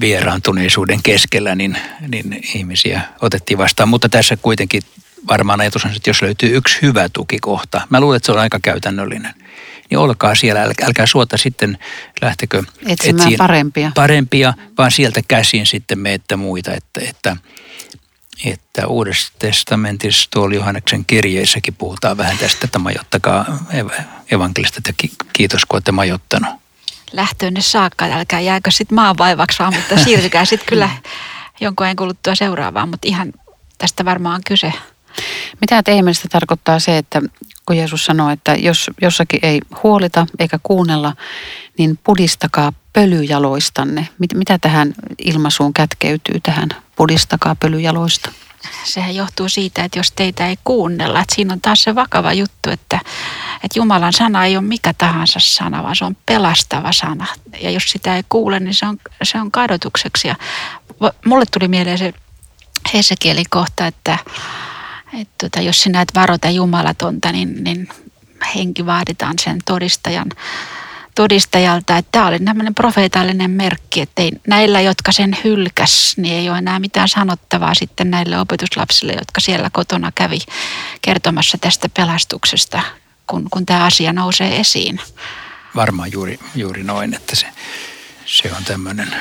vieraantuneisuuden 0.01 1.03
keskellä, 1.03 1.55
niin, 1.55 1.79
niin 2.09 2.41
ihmisiä 2.55 3.01
otettiin 3.21 3.59
vastaan. 3.59 3.89
Mutta 3.89 4.09
tässä 4.09 4.37
kuitenkin 4.37 4.83
varmaan 5.29 5.61
ajatus 5.61 5.85
on, 5.85 5.91
että 5.91 6.11
jos 6.11 6.23
löytyy 6.23 6.57
yksi 6.57 6.79
hyvä 6.83 7.09
tukikohta, 7.09 7.81
mä 7.91 8.01
luulen, 8.01 8.17
että 8.17 8.27
se 8.27 8.33
on 8.33 8.39
aika 8.39 8.59
käytännöllinen, 8.63 9.35
niin 9.91 9.99
olkaa 9.99 10.35
siellä, 10.35 10.63
älkää, 10.63 10.87
älkää 10.87 11.07
suota 11.07 11.37
sitten 11.37 11.79
lähtekö 12.21 12.63
etsimään 12.87 13.33
parempia. 13.39 13.93
parempia, 13.95 14.55
vaan 14.79 14.91
sieltä 14.91 15.21
käsin 15.29 15.67
sitten 15.67 15.99
meitä 15.99 16.37
muita, 16.37 16.73
että, 16.73 17.01
että 17.09 17.37
että 18.45 18.87
Uudessa 18.87 19.33
testamentissa 19.39 20.31
tuolla 20.31 20.55
Johanneksen 20.55 21.05
kirjeissäkin 21.05 21.75
puhutaan 21.75 22.17
vähän 22.17 22.39
tästä, 22.39 22.65
että 22.65 22.79
majottakaa 22.79 23.59
evankelista, 24.31 24.79
että 24.79 25.09
kiitos 25.33 25.65
kun 25.65 25.77
olette 25.77 25.93
majottanut. 25.93 26.51
Lähtöönne 27.13 27.61
saakka, 27.61 28.05
älkää 28.05 28.41
jääkö 28.41 28.71
sitten 28.71 28.97
maan 28.97 29.19
vaivaksi 29.19 29.59
vaan, 29.59 29.75
mutta 29.75 30.05
siirtykää 30.05 30.45
sitten 30.45 30.69
kyllä 30.69 30.91
jonkun 31.61 31.85
ajan 31.87 31.97
kuluttua 31.97 32.35
seuraavaan, 32.35 32.89
mutta 32.89 33.09
ihan 33.09 33.33
tästä 33.79 34.05
varmaan 34.05 34.35
on 34.35 34.43
kyse. 34.47 34.73
Mitä 35.61 35.83
teidän 35.83 36.05
mielestä 36.05 36.29
tarkoittaa 36.29 36.79
se, 36.79 36.99
että 36.99 37.23
kun 37.67 37.77
Jeesus 37.77 38.05
sanoo, 38.05 38.31
että 38.31 38.55
jos 38.55 38.91
jossakin 39.03 39.41
ei 39.43 39.61
huolita 39.83 40.27
eikä 40.39 40.59
kuunnella, 40.63 41.17
niin 41.79 41.99
pudistakaa 42.05 42.73
pölyjaloistanne. 42.93 44.09
Mitä 44.35 44.59
tähän 44.59 44.95
ilmaisuun 45.19 45.75
kätkeytyy 45.75 46.41
tähän 46.41 46.69
pudistakaa 46.97 47.57
pölyjaloista? 47.61 48.33
Sehän 48.85 49.15
johtuu 49.15 49.49
siitä, 49.49 49.85
että 49.85 49.99
jos 49.99 50.13
teitä 50.13 50.49
ei 50.49 50.59
kuunnella, 50.65 51.21
että 51.21 51.35
siinä 51.35 51.53
on 51.53 51.61
taas 51.61 51.83
se 51.83 51.95
vakava 51.95 52.33
juttu, 52.33 52.71
että, 52.71 53.01
että 53.55 53.79
Jumalan 53.79 54.13
sana 54.13 54.45
ei 54.45 54.57
ole 54.57 54.65
mikä 54.65 54.93
tahansa 54.99 55.39
sana, 55.43 55.83
vaan 55.83 55.97
se 55.97 56.05
on 56.05 56.17
pelastava 56.27 56.93
sana. 56.93 57.27
Ja 57.61 57.71
jos 57.71 57.91
sitä 57.91 58.17
ei 58.17 58.23
kuule, 58.29 58.61
niin 58.61 58.75
se 58.75 58.87
on, 58.87 58.99
se 59.23 59.41
on 59.41 59.51
kadotukseksi. 59.51 60.29
Ja 60.29 60.35
mulle 61.25 61.45
tuli 61.53 61.69
mieleen 61.69 61.99
se 61.99 62.15
Hesekielin 62.95 63.47
kohta, 63.51 63.87
että, 63.87 64.19
että 65.21 65.35
tota, 65.41 65.61
jos 65.61 65.83
sinä 65.83 66.01
et 66.01 66.15
varota 66.15 66.51
Jumalatonta, 66.51 67.33
niin, 67.33 67.65
niin 67.65 67.89
henki 68.55 68.87
vaaditaan 68.87 69.35
sen 69.39 69.59
todistajan 69.65 70.29
todistajalta, 71.15 71.97
että 71.97 72.09
tämä 72.13 72.27
oli 72.27 72.39
tämmöinen 72.39 72.75
profeetallinen 72.75 73.51
merkki, 73.51 74.01
että 74.01 74.23
ei, 74.23 74.33
näillä, 74.47 74.81
jotka 74.81 75.13
sen 75.13 75.37
hylkäs, 75.45 76.15
niin 76.17 76.35
ei 76.35 76.51
ole 76.51 76.59
enää 76.59 76.79
mitään 76.79 77.09
sanottavaa 77.09 77.75
sitten 77.75 78.11
näille 78.11 78.41
opetuslapsille, 78.41 79.13
jotka 79.13 79.41
siellä 79.41 79.71
kotona 79.73 80.13
kävi 80.15 80.39
kertomassa 81.03 81.59
tästä 81.59 81.89
pelastuksesta, 81.89 82.83
kun, 83.27 83.47
kun 83.51 83.67
tämä 83.67 83.85
asia 83.85 84.13
nousee 84.13 84.61
esiin. 84.61 85.01
Varmaan 85.77 86.13
juuri, 86.13 86.39
juuri 86.55 86.83
noin, 86.83 87.15
että 87.15 87.37
se, 87.37 87.47
se 88.27 88.53
on 88.57 88.65
tämmöinen 88.65 89.15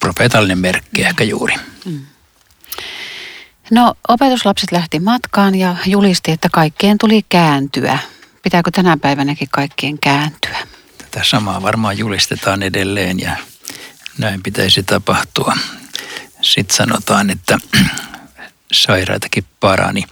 profeetallinen 0.00 0.58
merkki 0.58 1.02
ehkä 1.02 1.24
juuri. 1.24 1.54
Mm. 1.84 2.06
No 3.70 3.94
opetuslapset 4.08 4.72
lähti 4.72 4.98
matkaan 4.98 5.54
ja 5.54 5.76
julisti, 5.86 6.30
että 6.30 6.48
kaikkien 6.52 6.98
tuli 6.98 7.24
kääntyä. 7.28 7.98
Pitääkö 8.42 8.70
tänä 8.70 8.96
päivänäkin 8.96 9.48
kaikkien 9.50 9.98
kääntyä? 9.98 10.56
Tätä 10.98 11.24
samaa 11.24 11.62
varmaan 11.62 11.98
julistetaan 11.98 12.62
edelleen 12.62 13.20
ja 13.20 13.36
näin 14.18 14.42
pitäisi 14.42 14.82
tapahtua. 14.82 15.56
Sitten 16.42 16.76
sanotaan, 16.76 17.30
että 17.30 17.58
sairaitakin 18.72 19.44
parani. 19.60 20.04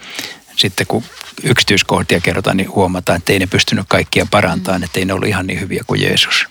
Sitten 0.56 0.86
kun 0.86 1.04
yksityiskohtia 1.42 2.20
kerrotaan, 2.20 2.56
niin 2.56 2.70
huomataan, 2.70 3.16
että 3.16 3.32
ei 3.32 3.38
ne 3.38 3.46
pystynyt 3.46 3.84
kaikkia 3.88 4.26
parantamaan, 4.30 4.84
että 4.84 5.00
ei 5.00 5.04
ne 5.04 5.12
ollut 5.12 5.28
ihan 5.28 5.46
niin 5.46 5.60
hyviä 5.60 5.84
kuin 5.86 6.02
Jeesus. 6.02 6.46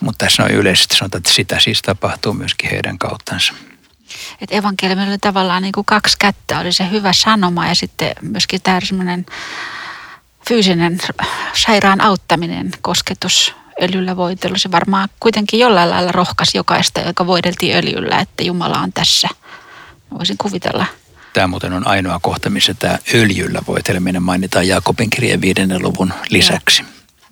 Mutta 0.00 0.24
tässä 0.24 0.44
on 0.44 0.50
yleisesti 0.50 0.96
sanotaan, 0.96 1.18
että 1.18 1.32
sitä 1.32 1.60
siis 1.60 1.82
tapahtuu 1.82 2.32
myöskin 2.32 2.70
heidän 2.70 2.98
kauttansa. 2.98 3.54
Että 4.40 4.56
evankeliumi 4.56 5.08
oli 5.08 5.18
tavallaan 5.18 5.62
niin 5.62 5.72
kuin 5.72 5.84
kaksi 5.84 6.16
kättä, 6.18 6.58
oli 6.58 6.72
se 6.72 6.90
hyvä 6.90 7.12
sanoma 7.12 7.68
ja 7.68 7.74
sitten 7.74 8.12
myöskin 8.20 8.62
tämä 8.62 8.80
semmoinen 8.80 9.26
fyysinen 10.48 10.98
sairaan 11.54 12.00
auttaminen, 12.00 12.70
kosketus 12.80 13.54
öljyllä 13.82 14.16
voitelu. 14.16 14.58
Se 14.58 14.70
varmaan 14.70 15.08
kuitenkin 15.20 15.60
jollain 15.60 15.90
lailla 15.90 16.12
rohkas 16.12 16.48
jokaista, 16.54 17.00
joka 17.00 17.26
voideltiin 17.26 17.76
öljyllä, 17.76 18.18
että 18.18 18.42
Jumala 18.42 18.78
on 18.78 18.92
tässä. 18.92 19.28
Voisin 20.18 20.38
kuvitella. 20.38 20.86
Tämä 21.32 21.46
muuten 21.46 21.72
on 21.72 21.86
ainoa 21.86 22.18
kohta, 22.22 22.50
missä 22.50 22.74
tämä 22.74 22.98
öljyllä 23.14 23.60
voiteleminen 23.66 24.22
mainitaan 24.22 24.68
Jaakobin 24.68 25.10
kirjeen 25.10 25.40
viidennen 25.40 25.82
luvun 25.82 26.12
lisäksi. 26.30 26.82
Ja. 26.82 26.88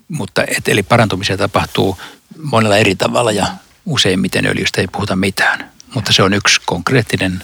Mutta 0.07 0.43
et, 0.57 0.67
eli 0.67 0.83
parantumisia 0.83 1.37
tapahtuu 1.37 1.97
monella 2.43 2.77
eri 2.77 2.95
tavalla 2.95 3.31
ja 3.31 3.47
useimmiten 3.85 4.45
öljystä 4.45 4.81
ei 4.81 4.87
puhuta 4.87 5.15
mitään. 5.15 5.70
Mutta 5.95 6.13
se 6.13 6.23
on 6.23 6.33
yksi 6.33 6.61
konkreettinen 6.65 7.43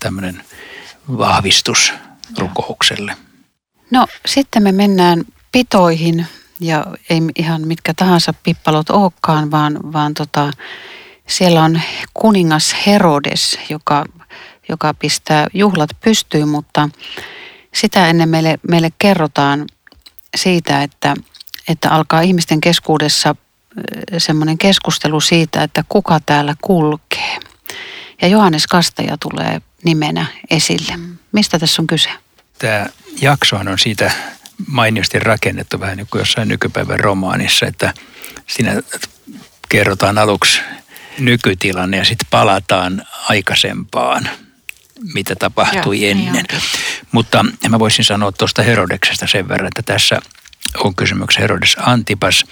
tämmöinen 0.00 0.44
vahvistus 1.18 1.92
rukoukselle. 2.38 3.16
No 3.90 4.06
sitten 4.26 4.62
me 4.62 4.72
mennään 4.72 5.24
pitoihin 5.52 6.26
ja 6.60 6.86
ei 7.10 7.20
ihan 7.38 7.66
mitkä 7.66 7.94
tahansa 7.94 8.34
pippalot 8.42 8.90
olekaan, 8.90 9.50
vaan, 9.50 9.92
vaan 9.92 10.14
tota, 10.14 10.50
siellä 11.26 11.62
on 11.62 11.80
kuningas 12.14 12.76
Herodes, 12.86 13.58
joka, 13.68 14.04
joka 14.68 14.94
pistää 14.94 15.46
juhlat 15.54 15.90
pystyyn, 16.00 16.48
mutta 16.48 16.88
sitä 17.74 18.08
ennen 18.08 18.28
meille, 18.28 18.58
meille 18.68 18.92
kerrotaan 18.98 19.66
siitä, 20.36 20.82
että, 20.82 21.14
että 21.68 21.90
alkaa 21.90 22.20
ihmisten 22.20 22.60
keskuudessa 22.60 23.36
semmoinen 24.18 24.58
keskustelu 24.58 25.20
siitä, 25.20 25.62
että 25.62 25.84
kuka 25.88 26.20
täällä 26.26 26.54
kulkee. 26.60 27.38
Ja 28.22 28.28
Johannes 28.28 28.66
Kastaja 28.66 29.16
tulee 29.18 29.60
nimenä 29.84 30.26
esille. 30.50 30.92
Mistä 31.32 31.58
tässä 31.58 31.82
on 31.82 31.86
kyse? 31.86 32.10
Tämä 32.58 32.86
jaksohan 33.20 33.68
on 33.68 33.78
siitä 33.78 34.10
mainiosti 34.66 35.18
rakennettu 35.18 35.80
vähän 35.80 35.96
niin 35.96 36.06
kuin 36.10 36.20
jossain 36.20 36.48
nykypäivän 36.48 37.00
romaanissa, 37.00 37.66
että 37.66 37.94
siinä 38.46 38.82
kerrotaan 39.68 40.18
aluksi 40.18 40.60
nykytilanne 41.18 41.96
ja 41.96 42.04
sitten 42.04 42.28
palataan 42.30 43.02
aikaisempaan, 43.28 44.28
mitä 45.14 45.34
tapahtui 45.36 46.02
Joo, 46.02 46.10
ennen. 46.10 46.44
Niin 46.52 46.62
Mutta 47.12 47.44
mä 47.68 47.78
voisin 47.78 48.04
sanoa 48.04 48.32
tuosta 48.32 48.62
Herodeksesta 48.62 49.26
sen 49.26 49.48
verran, 49.48 49.68
että 49.68 49.82
tässä 49.82 50.20
on 50.84 50.94
kysymyksessä 50.94 51.40
Herodes 51.40 51.76
Antipas. 51.78 52.44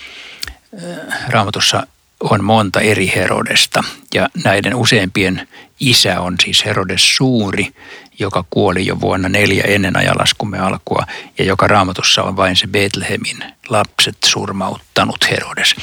Raamatussa 1.28 1.86
on 2.20 2.44
monta 2.44 2.80
eri 2.80 3.12
Herodesta 3.14 3.84
ja 4.14 4.28
näiden 4.44 4.74
useimpien 4.74 5.48
isä 5.80 6.20
on 6.20 6.36
siis 6.44 6.64
Herodes 6.64 7.16
Suuri, 7.16 7.72
joka 8.18 8.44
kuoli 8.50 8.86
jo 8.86 9.00
vuonna 9.00 9.28
neljä 9.28 9.64
ennen 9.64 9.96
ajalaskumme 9.96 10.58
alkua 10.58 11.06
ja 11.38 11.44
joka 11.44 11.66
raamatussa 11.66 12.22
on 12.22 12.36
vain 12.36 12.56
se 12.56 12.66
Betlehemin 12.66 13.44
lapset 13.68 14.16
surmauttanut 14.24 15.30
Herodes. 15.30 15.74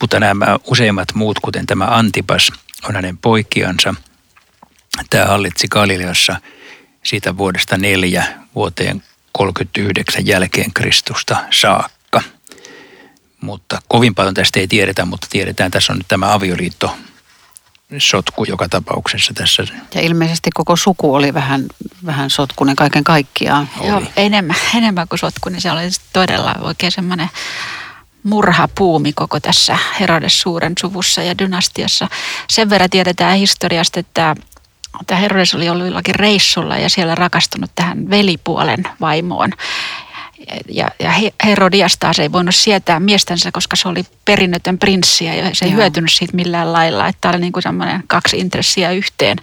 Mutta 0.00 0.20
nämä 0.20 0.58
useimmat 0.66 1.14
muut, 1.14 1.38
kuten 1.40 1.66
tämä 1.66 1.84
Antipas, 1.84 2.52
on 2.88 2.94
hänen 2.94 3.18
poikiansa. 3.18 3.94
Tämä 5.10 5.24
hallitsi 5.24 5.68
Galileassa 5.68 6.36
siitä 7.04 7.36
vuodesta 7.36 7.76
neljä 7.76 8.24
vuoteen 8.54 9.02
39 9.32 10.26
jälkeen 10.26 10.72
Kristusta 10.74 11.36
saakka. 11.50 11.99
Mutta 13.40 13.78
kovin 13.88 14.14
paljon 14.14 14.34
tästä 14.34 14.60
ei 14.60 14.68
tiedetä, 14.68 15.04
mutta 15.04 15.26
tiedetään, 15.30 15.70
tässä 15.70 15.92
on 15.92 15.98
nyt 15.98 16.08
tämä 16.08 16.32
avioliitto 16.34 16.96
sotku 17.98 18.44
joka 18.44 18.68
tapauksessa 18.68 19.34
tässä. 19.34 19.64
Ja 19.94 20.00
ilmeisesti 20.00 20.50
koko 20.54 20.76
suku 20.76 21.14
oli 21.14 21.34
vähän, 21.34 21.66
vähän 22.06 22.30
sotkunen 22.30 22.76
kaiken 22.76 23.04
kaikkiaan. 23.04 23.68
Oli. 23.78 23.88
Joo, 23.88 24.02
enemmän, 24.16 24.56
enemmän 24.74 25.08
kuin 25.08 25.18
sotkunen. 25.18 25.60
Se 25.60 25.72
oli 25.72 25.80
todella 26.12 26.54
oikein 26.60 26.92
semmoinen 26.92 27.30
murhapuumi 28.22 29.12
koko 29.12 29.40
tässä 29.40 29.78
Herodes 30.00 30.40
suuren 30.40 30.72
suvussa 30.80 31.22
ja 31.22 31.38
dynastiassa. 31.38 32.08
Sen 32.50 32.70
verran 32.70 32.90
tiedetään 32.90 33.36
historiasta, 33.36 34.00
että 34.00 34.36
tämä 35.06 35.20
Herodes 35.20 35.54
oli 35.54 35.68
ollut 35.68 35.86
jollakin 35.86 36.14
reissulla 36.14 36.78
ja 36.78 36.90
siellä 36.90 37.14
rakastunut 37.14 37.70
tähän 37.74 38.10
velipuolen 38.10 38.84
vaimoon. 39.00 39.50
Ja, 40.68 40.90
ja 40.98 41.12
Herodias 41.44 41.96
taas 42.00 42.18
ei 42.18 42.32
voinut 42.32 42.54
sietää 42.54 43.00
miestänsä, 43.00 43.50
koska 43.52 43.76
se 43.76 43.88
oli 43.88 44.04
perinnötön 44.24 44.78
prinssi 44.78 45.24
ja 45.24 45.54
se 45.54 45.64
ei 45.64 45.70
Joo. 45.70 45.80
hyötynyt 45.80 46.12
siitä 46.12 46.36
millään 46.36 46.72
lailla. 46.72 47.08
Että 47.08 47.18
tämä 47.20 47.32
oli 47.32 47.40
niin 47.40 47.52
kuin 47.52 47.62
semmoinen 47.62 48.04
kaksi 48.06 48.38
intressiä 48.38 48.90
yhteen. 48.90 49.36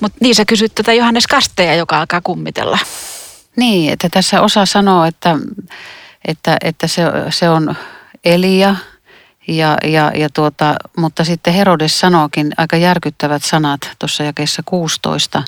Mutta 0.00 0.18
niin 0.20 0.34
sä 0.34 0.44
kysyt 0.44 0.74
tätä 0.74 0.92
Johannes 0.92 1.26
Kasteja, 1.26 1.74
joka 1.74 1.98
alkaa 2.00 2.20
kummitella. 2.20 2.78
Niin, 3.56 3.92
että 3.92 4.08
tässä 4.08 4.42
osa 4.42 4.66
sanoo, 4.66 5.04
että, 5.04 5.36
että, 6.24 6.56
että 6.64 6.86
se, 6.86 7.02
se 7.30 7.48
on 7.48 7.76
Elia, 8.24 8.76
ja, 9.48 9.76
ja, 9.84 10.12
ja 10.14 10.28
tuota, 10.34 10.74
mutta 10.96 11.24
sitten 11.24 11.54
Herodes 11.54 12.00
sanookin 12.00 12.52
aika 12.56 12.76
järkyttävät 12.76 13.44
sanat 13.44 13.80
tuossa 13.98 14.22
jakeessa 14.22 14.62
16. 14.64 15.42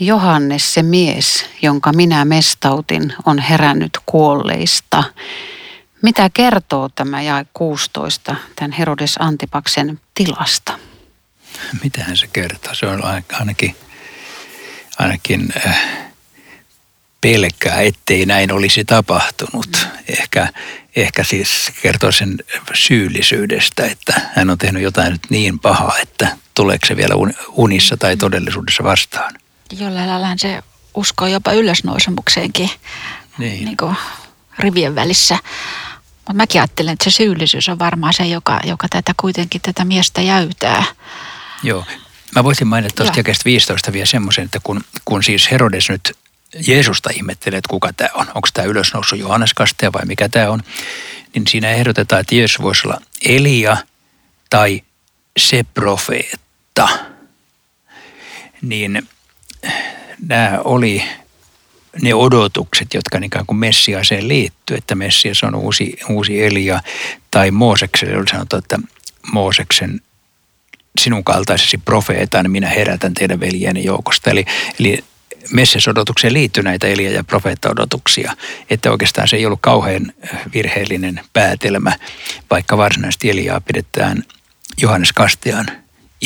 Johannes 0.00 0.74
se 0.74 0.82
mies, 0.82 1.46
jonka 1.62 1.92
minä 1.92 2.24
mestautin, 2.24 3.12
on 3.26 3.38
herännyt 3.38 3.98
kuolleista. 4.06 5.04
Mitä 6.02 6.30
kertoo 6.34 6.88
tämä 6.88 7.22
jae 7.22 7.46
16 7.54 8.36
tämän 8.56 8.72
Herodes 8.72 9.16
Antipaksen 9.18 10.00
tilasta? 10.14 10.78
Mitähän 11.82 12.16
se 12.16 12.26
kertoo? 12.26 12.74
Se 12.74 12.86
on 12.86 13.04
ainakin, 13.32 13.76
ainakin 14.98 15.48
äh, 15.66 15.80
pelkää, 17.20 17.80
ettei 17.80 18.26
näin 18.26 18.52
olisi 18.52 18.84
tapahtunut. 18.84 19.88
Ehkä, 20.08 20.48
ehkä 20.96 21.24
siis 21.24 21.72
kertoo 21.82 22.12
sen 22.12 22.38
syyllisyydestä, 22.74 23.86
että 23.86 24.20
hän 24.34 24.50
on 24.50 24.58
tehnyt 24.58 24.82
jotain 24.82 25.12
nyt 25.12 25.30
niin 25.30 25.58
pahaa, 25.58 25.98
että 25.98 26.36
tuleeko 26.54 26.86
se 26.86 26.96
vielä 26.96 27.14
unissa 27.48 27.96
tai 27.96 28.16
todellisuudessa 28.16 28.84
vastaan. 28.84 29.34
Jollain 29.72 30.08
lailla 30.08 30.28
se 30.36 30.62
uskoo 30.94 31.28
jopa 31.28 31.52
ylösnousemukseenkin 31.52 32.70
niin. 33.38 33.64
Niin 33.64 33.76
kuin 33.76 33.96
rivien 34.58 34.94
välissä. 34.94 35.38
Mutta 36.16 36.32
mäkin 36.32 36.60
ajattelen, 36.60 36.92
että 36.92 37.04
se 37.04 37.10
syyllisyys 37.10 37.68
on 37.68 37.78
varmaan 37.78 38.12
se, 38.14 38.26
joka, 38.26 38.60
joka 38.64 38.88
tätä 38.90 39.12
kuitenkin 39.16 39.60
tätä 39.60 39.84
miestä 39.84 40.20
jäytää. 40.20 40.84
Joo. 41.62 41.84
Mä 42.34 42.44
voisin 42.44 42.66
mainita 42.66 42.94
tuosta 42.94 43.18
jakeesta 43.18 43.44
15 43.44 43.92
vielä 43.92 44.06
semmoisen, 44.06 44.44
että 44.44 44.60
kun, 44.62 44.80
kun 45.04 45.22
siis 45.22 45.50
Herodes 45.50 45.88
nyt 45.88 46.16
Jeesusta 46.66 47.10
ihmettelee, 47.14 47.58
että 47.58 47.68
kuka 47.68 47.92
tämä 47.92 48.10
on. 48.14 48.26
Onko 48.34 48.48
tämä 48.54 48.68
ylösnoussut 48.68 49.18
Johannes 49.18 49.54
Kasteja 49.54 49.92
vai 49.92 50.04
mikä 50.04 50.28
tämä 50.28 50.50
on. 50.50 50.62
Niin 51.34 51.46
siinä 51.46 51.70
ehdotetaan, 51.70 52.20
että 52.20 52.34
Jeesus 52.34 52.62
voisi 52.62 52.88
olla 52.88 53.00
Elia 53.24 53.76
tai 54.50 54.82
se 55.38 55.64
profeetta. 55.74 56.88
Niin 58.62 59.08
nämä 60.28 60.58
oli 60.64 61.02
ne 62.02 62.14
odotukset, 62.14 62.94
jotka 62.94 63.18
ikään 63.22 63.46
kuin 63.46 63.56
Messiaseen 63.56 64.28
liittyy, 64.28 64.76
että 64.76 64.94
Messias 64.94 65.42
on 65.42 65.54
uusi, 65.54 65.98
uusi 66.08 66.44
Elia, 66.44 66.80
tai 67.30 67.50
Moosekselle 67.50 68.16
oli 68.16 68.28
sanottu, 68.28 68.56
että 68.56 68.78
Mooseksen 69.32 70.00
sinun 71.00 71.24
kaltaisesi 71.24 71.78
profeetan 71.78 72.50
minä 72.50 72.68
herätän 72.68 73.14
teidän 73.14 73.40
veljeni 73.40 73.84
joukosta. 73.84 74.30
Eli, 74.30 74.44
eli 74.80 75.04
Messesodotukseen 75.50 76.32
liittyy 76.32 76.62
näitä 76.62 76.86
Elia- 76.86 77.10
ja 77.10 77.24
profeetta-odotuksia, 77.24 78.36
että 78.70 78.90
oikeastaan 78.90 79.28
se 79.28 79.36
ei 79.36 79.46
ollut 79.46 79.60
kauhean 79.62 80.12
virheellinen 80.54 81.20
päätelmä, 81.32 81.92
vaikka 82.50 82.76
varsinaisesti 82.76 83.30
Eliaa 83.30 83.60
pidetään 83.60 84.24
Johannes 84.82 85.12
Kastian 85.12 85.66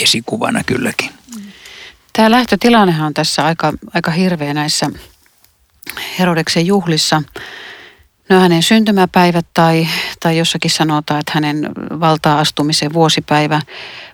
esikuvana 0.03 0.65
kylläkin. 0.65 1.20
Tämä 2.13 2.31
lähtötilannehan 2.31 3.07
on 3.07 3.15
tässä 3.15 3.45
aika, 3.45 3.73
aika 3.95 4.11
hirveä 4.11 4.55
näissä 4.55 4.87
Herodeksen 6.19 6.67
juhlissa. 6.67 7.23
No 8.29 8.41
hänen 8.41 8.63
syntymäpäivät 8.63 9.47
tai, 9.55 9.89
tai 10.21 10.39
jossakin 10.39 10.71
sanotaan, 10.71 11.21
että 11.21 11.33
hänen 11.35 11.69
valtaa-astumisen 12.01 12.93
vuosipäivä. 12.93 13.61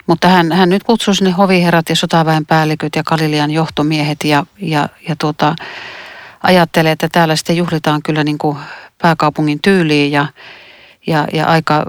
Mutta 0.07 0.29
hän, 0.29 0.53
hän 0.53 0.69
nyt 0.69 0.85
kutsui 0.85 1.15
sinne 1.15 1.31
hoviherrat 1.31 1.89
ja 1.89 1.97
sotaväen 1.97 2.47
päälliköt 2.47 2.97
ja 2.97 3.03
Galilian 3.03 3.51
johtomiehet 3.51 4.25
ja, 4.25 4.47
ja, 4.59 4.89
ja 5.09 5.17
tuota, 5.17 5.57
ajattelee, 6.43 6.93
että 6.93 7.09
täällä 7.13 7.37
sitten 7.37 7.57
juhlitaan 7.57 8.03
kyllä 8.03 8.25
niin 8.25 8.39
kuin 8.39 8.59
pääkaupungin 8.99 9.59
tyyliin 9.63 10.13
ja, 10.13 10.27
ja, 11.07 11.27
ja 11.33 11.47
aika 11.47 11.87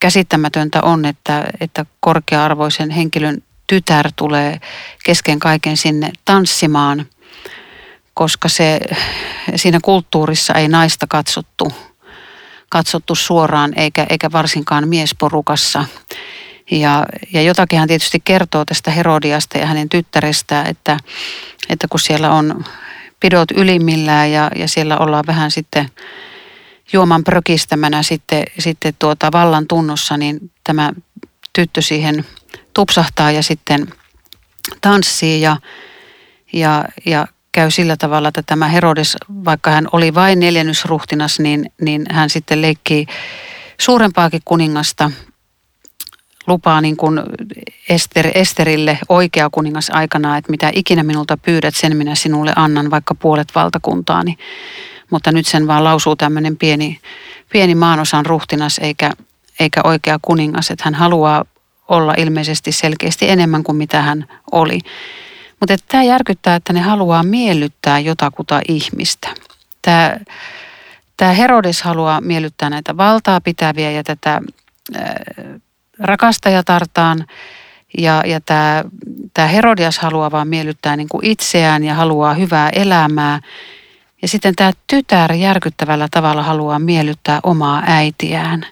käsittämätöntä 0.00 0.82
on, 0.82 1.04
että, 1.04 1.44
että 1.60 1.86
korkea-arvoisen 2.00 2.90
henkilön 2.90 3.42
tytär 3.70 4.10
tulee 4.16 4.60
kesken 5.04 5.38
kaiken 5.38 5.76
sinne 5.76 6.10
tanssimaan, 6.24 7.06
koska 8.14 8.48
se, 8.48 8.80
siinä 9.56 9.78
kulttuurissa 9.82 10.54
ei 10.54 10.68
naista 10.68 11.06
katsottu, 11.06 11.72
katsottu 12.68 13.14
suoraan 13.14 13.72
eikä, 13.78 14.06
eikä 14.10 14.32
varsinkaan 14.32 14.88
miesporukassa. 14.88 15.84
Ja, 16.70 17.06
ja 17.32 17.42
jotakin 17.42 17.78
hän 17.78 17.88
tietysti 17.88 18.20
kertoo 18.24 18.64
tästä 18.64 18.90
Herodiasta 18.90 19.58
ja 19.58 19.66
hänen 19.66 19.88
tyttärestään, 19.88 20.66
että, 20.66 20.96
että 21.68 21.88
kun 21.88 22.00
siellä 22.00 22.30
on 22.32 22.64
pidot 23.20 23.50
ylimmillään 23.50 24.32
ja, 24.32 24.50
ja 24.56 24.68
siellä 24.68 24.98
ollaan 24.98 25.24
vähän 25.26 25.50
sitten 25.50 25.90
juoman 26.92 27.24
prökistämänä 27.24 28.02
sitten, 28.02 28.44
sitten 28.58 28.94
tuota 28.98 29.32
vallan 29.32 29.66
tunnossa, 29.66 30.16
niin 30.16 30.50
tämä 30.64 30.92
tyttö 31.52 31.82
siihen 31.82 32.24
tupsahtaa 32.74 33.30
ja 33.30 33.42
sitten 33.42 33.88
tanssii 34.80 35.40
ja, 35.40 35.56
ja, 36.52 36.84
ja 37.06 37.26
käy 37.52 37.70
sillä 37.70 37.96
tavalla, 37.96 38.28
että 38.28 38.42
tämä 38.46 38.68
Herodes, 38.68 39.16
vaikka 39.44 39.70
hän 39.70 39.88
oli 39.92 40.14
vain 40.14 40.40
neljännysruhtinas, 40.40 41.40
niin, 41.40 41.72
niin 41.80 42.06
hän 42.10 42.30
sitten 42.30 42.62
leikkii 42.62 43.06
suurempaakin 43.78 44.42
kuningasta 44.44 45.10
lupaa 46.46 46.80
niin 46.80 46.96
kuin 46.96 47.20
Ester, 47.88 48.30
Esterille 48.34 48.98
oikea 49.08 49.50
kuningas 49.52 49.90
aikana, 49.90 50.36
että 50.36 50.50
mitä 50.50 50.70
ikinä 50.74 51.02
minulta 51.02 51.36
pyydät, 51.36 51.74
sen 51.74 51.96
minä 51.96 52.14
sinulle 52.14 52.52
annan 52.56 52.90
vaikka 52.90 53.14
puolet 53.14 53.48
valtakuntaani. 53.54 54.36
Mutta 55.10 55.32
nyt 55.32 55.46
sen 55.46 55.66
vaan 55.66 55.84
lausuu 55.84 56.16
tämmöinen 56.16 56.56
pieni, 56.56 57.00
pieni 57.52 57.74
maanosan 57.74 58.26
ruhtinas 58.26 58.78
eikä, 58.78 59.12
eikä 59.60 59.80
oikea 59.84 60.18
kuningas, 60.22 60.70
että 60.70 60.84
hän 60.84 60.94
haluaa 60.94 61.44
olla 61.90 62.14
ilmeisesti 62.16 62.72
selkeästi 62.72 63.30
enemmän 63.30 63.62
kuin 63.62 63.76
mitä 63.76 64.02
hän 64.02 64.24
oli. 64.52 64.78
Mutta 65.60 65.76
tämä 65.88 66.02
järkyttää, 66.02 66.56
että 66.56 66.72
ne 66.72 66.80
haluaa 66.80 67.22
miellyttää 67.22 67.98
jotakuta 67.98 68.60
ihmistä. 68.68 69.28
Tämä, 69.82 71.32
Herodes 71.32 71.82
haluaa 71.82 72.20
miellyttää 72.20 72.70
näitä 72.70 72.96
valtaa 72.96 73.40
pitäviä 73.40 73.90
ja 73.90 74.04
tätä 74.04 74.40
rakastajatartaan. 75.98 77.26
Ja, 77.98 78.22
ja 78.26 78.40
tämä, 79.34 79.46
Herodias 79.46 79.98
haluaa 79.98 80.30
vaan 80.30 80.48
miellyttää 80.48 80.96
niin 80.96 81.08
kuin 81.08 81.26
itseään 81.26 81.84
ja 81.84 81.94
haluaa 81.94 82.34
hyvää 82.34 82.68
elämää. 82.68 83.40
Ja 84.22 84.28
sitten 84.28 84.56
tämä 84.56 84.72
tytär 84.86 85.32
järkyttävällä 85.32 86.08
tavalla 86.10 86.42
haluaa 86.42 86.78
miellyttää 86.78 87.40
omaa 87.42 87.82
äitiään. 87.86 88.66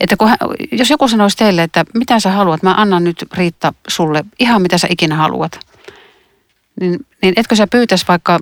Että 0.00 0.16
kun 0.16 0.28
hän, 0.28 0.38
jos 0.72 0.90
joku 0.90 1.08
sanoisi 1.08 1.36
teille, 1.36 1.62
että 1.62 1.84
mitä 1.94 2.20
sä 2.20 2.30
haluat, 2.30 2.62
mä 2.62 2.74
annan 2.74 3.04
nyt 3.04 3.24
Riitta 3.32 3.74
sulle 3.88 4.24
ihan 4.38 4.62
mitä 4.62 4.78
sä 4.78 4.86
ikinä 4.90 5.16
haluat. 5.16 5.60
Niin, 6.80 7.06
niin 7.22 7.34
etkö 7.36 7.56
sä 7.56 7.66
pyytäisi 7.66 8.04
vaikka 8.08 8.40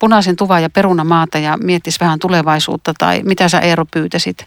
punaisen 0.00 0.36
tuvan 0.36 0.62
ja 0.62 0.70
perunamaata 0.70 1.38
ja 1.38 1.58
miettisi 1.62 2.00
vähän 2.00 2.18
tulevaisuutta 2.18 2.94
tai 2.98 3.22
mitä 3.24 3.48
sä 3.48 3.60
Eero 3.60 3.84
pyytäisit. 3.84 4.44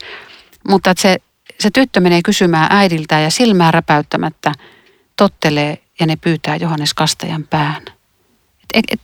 Mutta 0.67 0.91
että 0.91 1.01
se 1.01 1.17
se 1.59 1.69
tyttö 1.73 1.99
menee 1.99 2.21
kysymään 2.21 2.67
äidiltä 2.71 3.19
ja 3.19 3.31
silmää 3.31 3.71
räpäyttämättä 3.71 4.51
tottelee 5.15 5.77
ja 5.99 6.05
ne 6.05 6.15
pyytää 6.15 6.55
Johannes 6.55 6.93
Kastajan 6.93 7.43
pään. 7.43 7.98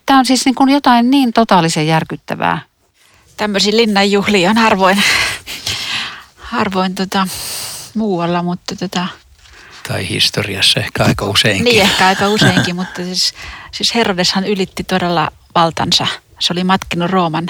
Tämä 0.05 0.19
on 0.19 0.25
siis 0.25 0.45
niin 0.45 0.55
kuin 0.55 0.69
jotain 0.69 1.11
niin 1.11 1.33
totaalisen 1.33 1.87
järkyttävää. 1.87 2.61
Tämmöisiä 3.37 3.77
linnanjuhlia 3.77 4.49
on 4.49 4.57
harvoin, 4.57 5.03
harvoin 6.37 6.95
tota, 6.95 7.27
muualla, 7.95 8.43
mutta 8.43 8.75
tota, 8.75 9.07
tai 9.87 10.09
historiassa 10.09 10.79
ehkä 10.79 11.03
aika 11.03 11.25
useinkin. 11.25 11.65
Niin, 11.65 11.81
ehkä 11.81 12.07
aika 12.07 12.27
useinkin, 12.27 12.75
mutta 12.75 13.03
siis, 13.03 13.33
siis 13.71 13.95
Herodeshan 13.95 14.45
ylitti 14.45 14.83
todella 14.83 15.31
valtansa. 15.55 16.07
Se 16.39 16.53
oli 16.53 16.63
matkinut 16.63 17.11
Rooman 17.11 17.47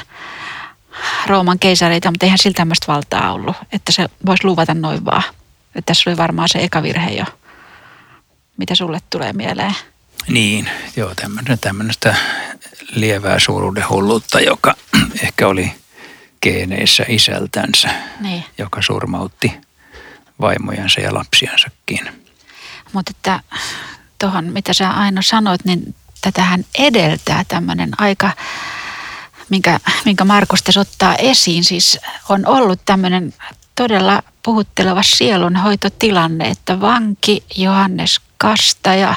Rooman 1.28 1.60
keisareita, 1.60 2.12
mutta 2.12 2.26
eihän 2.26 2.38
sillä 2.38 2.56
tämmöistä 2.56 2.88
valtaa 2.88 3.34
ollut, 3.34 3.56
että 3.72 3.92
se 3.92 4.06
voisi 4.26 4.46
luvata 4.46 4.74
noin 4.74 5.06
vaan. 5.06 5.24
Että 5.76 5.86
tässä 5.86 6.10
oli 6.10 6.18
varmaan 6.18 6.50
se 6.50 6.60
eka 6.60 6.84
virhe 6.84 7.10
jo. 7.10 7.26
Mitä 8.58 8.76
sulle 8.76 9.00
tulee 9.10 9.34
mieleen? 9.34 9.76
Niin, 10.28 10.70
joo, 10.96 11.14
tämmöistä 11.62 12.16
lievää 12.92 13.40
suuruuden 13.40 13.90
hulluutta, 13.90 14.40
joka 14.40 14.76
ehkä 15.24 15.48
oli 15.48 15.72
geeneissä 16.42 17.06
isältänsä, 17.08 17.90
Niin. 18.20 18.44
joka 18.58 18.82
surmautti 18.82 19.54
vaimojansa 20.42 21.02
ja 21.02 21.14
lapsiansakin. 21.14 22.10
Mutta 22.94 23.12
että 23.16 23.40
tuohon, 24.20 24.46
mitä 24.46 24.74
sä 24.74 24.90
Aino 24.90 25.22
sanoit, 25.22 25.66
niin 25.66 25.96
tätähän 26.22 26.66
edeltää 26.78 27.44
tämmöinen 27.48 27.92
aika, 27.98 28.32
minkä, 29.50 29.80
minkä 30.06 30.26
Markus 30.26 30.64
tässä 30.64 30.80
ottaa 30.80 31.16
esiin. 31.16 31.64
Siis 31.64 32.00
on 32.30 32.46
ollut 32.46 32.80
tämmöinen 32.86 33.34
todella 33.76 34.24
puhutteleva 34.44 35.04
sielunhoitotilanne, 35.04 36.48
että 36.48 36.82
vanki 36.82 37.44
Johannes 37.56 38.22
Kastaja 38.38 39.16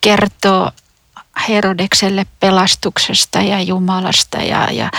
kertoo 0.00 0.70
Herodekselle 1.48 2.26
pelastuksesta 2.40 3.38
ja 3.40 3.60
Jumalasta 3.60 4.38
ja, 4.38 4.72
ja 4.72 4.90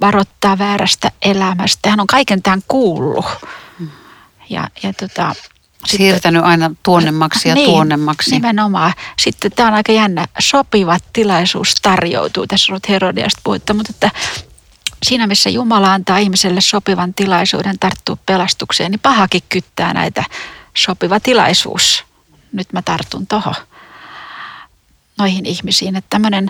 varoittaa 0.00 0.58
väärästä 0.58 1.10
elämästä. 1.22 1.90
Hän 1.90 2.00
on 2.00 2.06
kaiken 2.06 2.42
tämän 2.42 2.62
kuullut. 2.68 3.26
Ja, 4.50 4.68
ja 4.82 4.92
tota, 4.92 5.34
sitten- 5.34 5.98
Siirtänyt 5.98 6.44
aina 6.44 6.70
tuonnemmaksi 6.82 7.48
ja 7.48 7.54
niin, 7.54 7.70
tuonnemmaksi. 7.70 8.30
Nimenomaan. 8.30 8.92
Sitten 9.18 9.52
tämä 9.52 9.68
on 9.68 9.74
aika 9.74 9.92
jännä. 9.92 10.26
Sopiva 10.38 10.96
tilaisuus 11.12 11.74
tarjoutuu. 11.74 12.46
Tässä 12.46 12.72
on 12.72 12.74
ollut 12.74 12.88
Herodiasta 12.88 13.40
puhetta, 13.44 13.74
mutta 13.74 13.90
että 13.94 14.10
siinä 15.02 15.26
missä 15.26 15.50
Jumala 15.50 15.92
antaa 15.92 16.18
ihmiselle 16.18 16.60
sopivan 16.60 17.14
tilaisuuden 17.14 17.78
tarttua 17.78 18.16
pelastukseen, 18.26 18.90
niin 18.90 19.00
pahakin 19.00 19.42
kyttää 19.48 19.94
näitä 19.94 20.24
sopiva 20.76 21.20
tilaisuus. 21.20 22.04
Nyt 22.52 22.72
mä 22.72 22.82
tartun 22.82 23.26
tuohon 23.26 23.54
noihin 25.18 25.46
ihmisiin. 25.46 25.96
Että 25.96 26.10
tämmöinen 26.10 26.48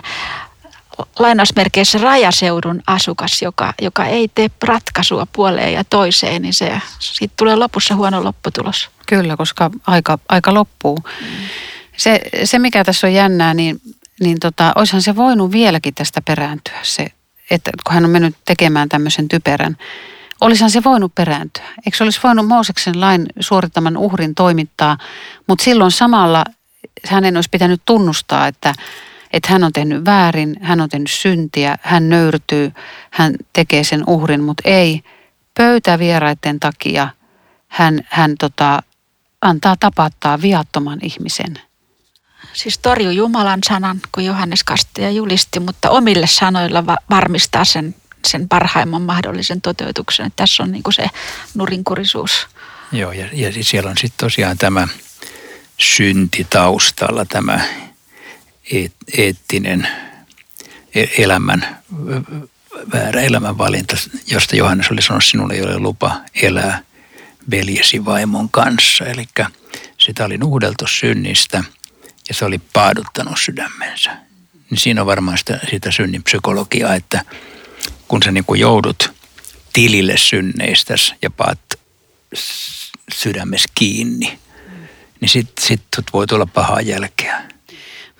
lainausmerkeissä 1.19 1.97
rajaseudun 1.97 2.81
asukas, 2.87 3.41
joka, 3.41 3.73
joka 3.81 4.05
ei 4.05 4.27
tee 4.35 4.49
ratkaisua 4.63 5.27
puoleen 5.33 5.73
ja 5.73 5.83
toiseen, 5.83 6.41
niin 6.41 6.53
se, 6.53 6.81
siitä 6.99 7.33
tulee 7.37 7.55
lopussa 7.55 7.95
huono 7.95 8.23
lopputulos. 8.23 8.89
Kyllä, 9.07 9.37
koska 9.37 9.71
aika, 9.87 10.19
aika 10.29 10.53
loppuu. 10.53 10.97
Se, 11.97 12.21
se, 12.43 12.59
mikä 12.59 12.83
tässä 12.83 13.07
on 13.07 13.13
jännää, 13.13 13.53
niin, 13.53 13.81
niin 14.19 14.39
tota, 14.39 14.71
olisihan 14.75 15.01
se 15.01 15.15
voinut 15.15 15.51
vieläkin 15.51 15.95
tästä 15.95 16.21
perääntyä. 16.21 16.79
Se, 16.81 17.07
että 17.51 17.71
kun 17.83 17.93
hän 17.93 18.05
on 18.05 18.11
mennyt 18.11 18.35
tekemään 18.45 18.89
tämmöisen 18.89 19.27
typerän, 19.27 19.77
olisihan 20.41 20.71
se 20.71 20.83
voinut 20.83 21.15
perääntyä. 21.15 21.63
Eikö 21.85 21.97
se 21.97 22.03
olisi 22.03 22.19
voinut 22.23 22.47
Mooseksen 22.47 23.01
lain 23.01 23.25
suorittaman 23.39 23.97
uhrin 23.97 24.35
toimittaa, 24.35 24.97
mutta 25.47 25.63
silloin 25.63 25.91
samalla 25.91 26.45
hänen 27.07 27.37
olisi 27.37 27.49
pitänyt 27.49 27.81
tunnustaa, 27.85 28.47
että, 28.47 28.73
että 29.33 29.51
hän 29.51 29.63
on 29.63 29.73
tehnyt 29.73 30.05
väärin, 30.05 30.55
hän 30.61 30.81
on 30.81 30.89
tehnyt 30.89 31.11
syntiä, 31.11 31.77
hän 31.81 32.09
nöyrtyy, 32.09 32.71
hän 33.11 33.35
tekee 33.53 33.83
sen 33.83 34.03
uhrin, 34.07 34.43
mutta 34.43 34.63
ei 34.65 35.03
pöytävieraiden 35.57 36.59
takia 36.59 37.09
hän, 37.67 37.99
hän 38.09 38.35
tota, 38.39 38.83
antaa 39.41 39.75
tapattaa 39.79 40.41
viattoman 40.41 40.99
ihmisen. 41.03 41.59
Siis 42.53 42.77
torju 42.77 43.09
Jumalan 43.09 43.59
sanan, 43.67 43.99
kun 44.11 44.25
Johannes 44.25 44.63
Kastaja 44.63 45.11
julisti, 45.11 45.59
mutta 45.59 45.89
omille 45.89 46.27
sanoilla 46.27 46.85
va- 46.85 46.97
varmistaa 47.09 47.65
sen, 47.65 47.95
sen 48.27 48.49
parhaimman 48.49 49.01
mahdollisen 49.01 49.61
toteutuksen. 49.61 50.25
Että 50.25 50.43
tässä 50.43 50.63
on 50.63 50.71
niin 50.71 50.83
se 50.93 51.07
nurinkurisuus. 51.55 52.47
Joo, 52.91 53.11
ja, 53.11 53.25
ja 53.33 53.51
siellä 53.63 53.89
on 53.89 53.97
sitten 53.97 54.25
tosiaan 54.25 54.57
tämä 54.57 54.87
synti 55.79 56.47
taustalla, 56.49 57.25
tämä 57.25 57.65
eet, 58.71 58.93
eettinen 59.17 59.87
e- 60.95 61.23
elämän, 61.23 61.77
väärä 62.93 63.21
elämänvalinta, 63.21 63.97
josta 64.27 64.55
Johannes 64.55 64.91
oli 64.91 65.01
sanonut, 65.01 65.25
sinulle 65.25 65.53
ei 65.53 65.61
ole 65.61 65.79
lupa 65.79 66.21
elää 66.41 66.81
veljesi 67.51 68.05
vaimon 68.05 68.49
kanssa. 68.49 69.05
Eli 69.05 69.25
sitä 69.97 70.25
oli 70.25 70.37
nuhdeltu 70.37 70.87
synnistä 70.87 71.63
ja 72.29 72.35
se 72.35 72.45
oli 72.45 72.57
paaduttanut 72.73 73.39
sydämensä. 73.39 74.17
Niin 74.69 74.79
siinä 74.79 75.01
on 75.01 75.07
varmaan 75.07 75.37
sitä, 75.37 75.59
sitä 75.71 75.91
synnin 75.91 76.23
psykologiaa, 76.23 76.95
että 76.95 77.25
kun 78.07 78.23
sä 78.23 78.31
niin 78.31 78.45
kuin 78.45 78.59
joudut 78.59 79.11
tilille 79.73 80.17
synneistäs 80.17 81.13
ja 81.21 81.29
paat 81.29 81.59
sydämessä 83.13 83.69
kiinni, 83.75 84.39
niin 85.21 85.29
sitten 85.29 85.65
sit 85.65 85.81
voi 86.13 86.27
tulla 86.27 86.45
pahaa 86.45 86.81
jälkeä. 86.81 87.41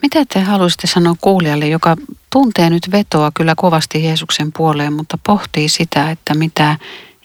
Mitä 0.02 0.26
te 0.26 0.40
haluaisitte 0.40 0.88
sanoa 0.88 1.16
kuulijalle, 1.22 1.68
joka 1.68 1.96
tuntee 2.30 2.70
nyt 2.70 2.92
vetoa 2.92 3.32
kyllä 3.34 3.54
kovasti 3.56 4.04
Jeesuksen 4.04 4.52
puoleen, 4.52 4.94
mutta 4.94 5.18
pohtii 5.26 5.70
sitä, 5.70 6.12
että 6.12 6.34
mitä 6.34 6.78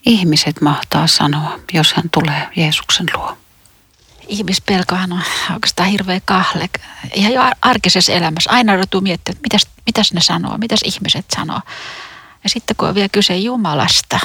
ihmiset 0.07 0.61
mahtaa 0.61 1.07
sanoa, 1.07 1.59
jos 1.73 1.93
hän 1.93 2.11
tulee 2.11 2.49
Jeesuksen 2.57 3.07
luo? 3.15 3.37
Ihmispelkohan 4.29 5.13
on 5.13 5.23
oikeastaan 5.53 5.89
hirveä 5.89 6.21
kahle. 6.25 6.69
Ihan 7.15 7.33
jo 7.33 7.41
ar- 7.43 7.57
arkisessa 7.63 8.13
elämässä 8.13 8.51
aina 8.51 8.75
joutuu 8.75 9.01
miettimään, 9.01 9.37
että 9.37 9.43
mitäs, 9.43 9.67
mitäs 9.87 10.13
ne 10.13 10.21
sanoo, 10.21 10.59
mitäs 10.59 10.81
ihmiset 10.85 11.27
sanoo. 11.37 11.61
Ja 12.45 12.51
sitten 12.51 12.77
kun 12.77 12.89
on 12.89 12.95
vielä 12.95 13.09
kyse 13.09 13.37
Jumalasta, 13.37 14.19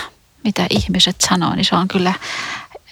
mitä 0.43 0.67
ihmiset 0.69 1.15
sanoo, 1.29 1.55
niin 1.55 1.65
se 1.65 1.75
on 1.75 1.87
kyllä 1.87 2.13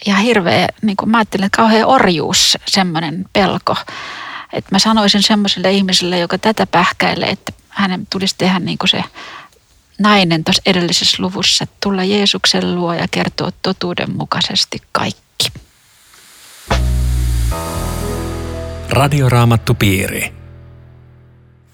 ihan 0.05 0.21
hirveä, 0.21 0.67
niin 0.81 0.97
kuin 0.97 1.10
mä 1.10 1.17
ajattelen, 1.17 1.45
että 1.45 1.57
kauhean 1.57 1.88
orjuus, 1.88 2.57
semmoinen 2.67 3.25
pelko. 3.33 3.75
Että 4.53 4.75
mä 4.75 4.79
sanoisin 4.79 5.23
semmoiselle 5.23 5.71
ihmiselle, 5.71 6.19
joka 6.19 6.38
tätä 6.38 6.67
pähkäilee, 6.67 7.29
että 7.29 7.53
hänen 7.69 8.07
tulisi 8.10 8.36
tehdä 8.38 8.60
niin 8.60 8.77
kuin 8.77 8.89
se 8.89 9.03
nainen 9.99 10.43
tuossa 10.43 10.62
edellisessä 10.65 11.23
luvussa, 11.23 11.63
että 11.63 11.75
tulla 11.83 12.03
Jeesuksen 12.03 12.75
luo 12.75 12.93
ja 12.93 13.07
kertoa 13.12 13.51
totuudenmukaisesti 13.62 14.81
kaikki. 14.91 15.47
Radioraamattupiiri. 18.89 20.33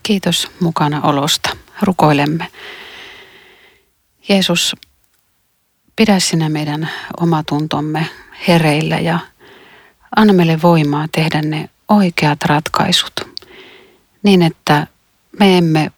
Kiitos 0.04 0.52
mukana 0.60 1.02
olosta. 1.02 1.50
Rukoilemme. 1.82 2.48
Jeesus, 4.30 4.76
pidä 5.96 6.20
sinä 6.20 6.50
meidän 6.50 6.90
omatuntomme 7.20 8.08
hereillä 8.48 9.00
ja 9.00 9.20
anna 10.16 10.34
meille 10.34 10.62
voimaa 10.62 11.08
tehdä 11.12 11.42
ne 11.42 11.70
oikeat 11.90 12.44
ratkaisut 12.44 13.34
niin, 14.24 14.42
että 14.42 14.88
me 15.40 15.58
emme 15.58 15.92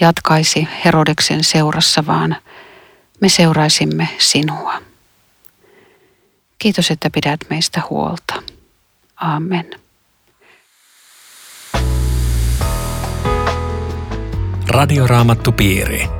jatkaisi 0.00 0.68
Herodeksen 0.84 1.44
seurassa, 1.44 2.06
vaan 2.06 2.36
me 3.20 3.28
seuraisimme 3.28 4.08
sinua. 4.18 4.82
Kiitos, 6.58 6.90
että 6.90 7.10
pidät 7.10 7.40
meistä 7.50 7.82
huolta. 7.90 8.42
Amen. 9.16 9.70
Radioraamattupiiri. 14.68 16.19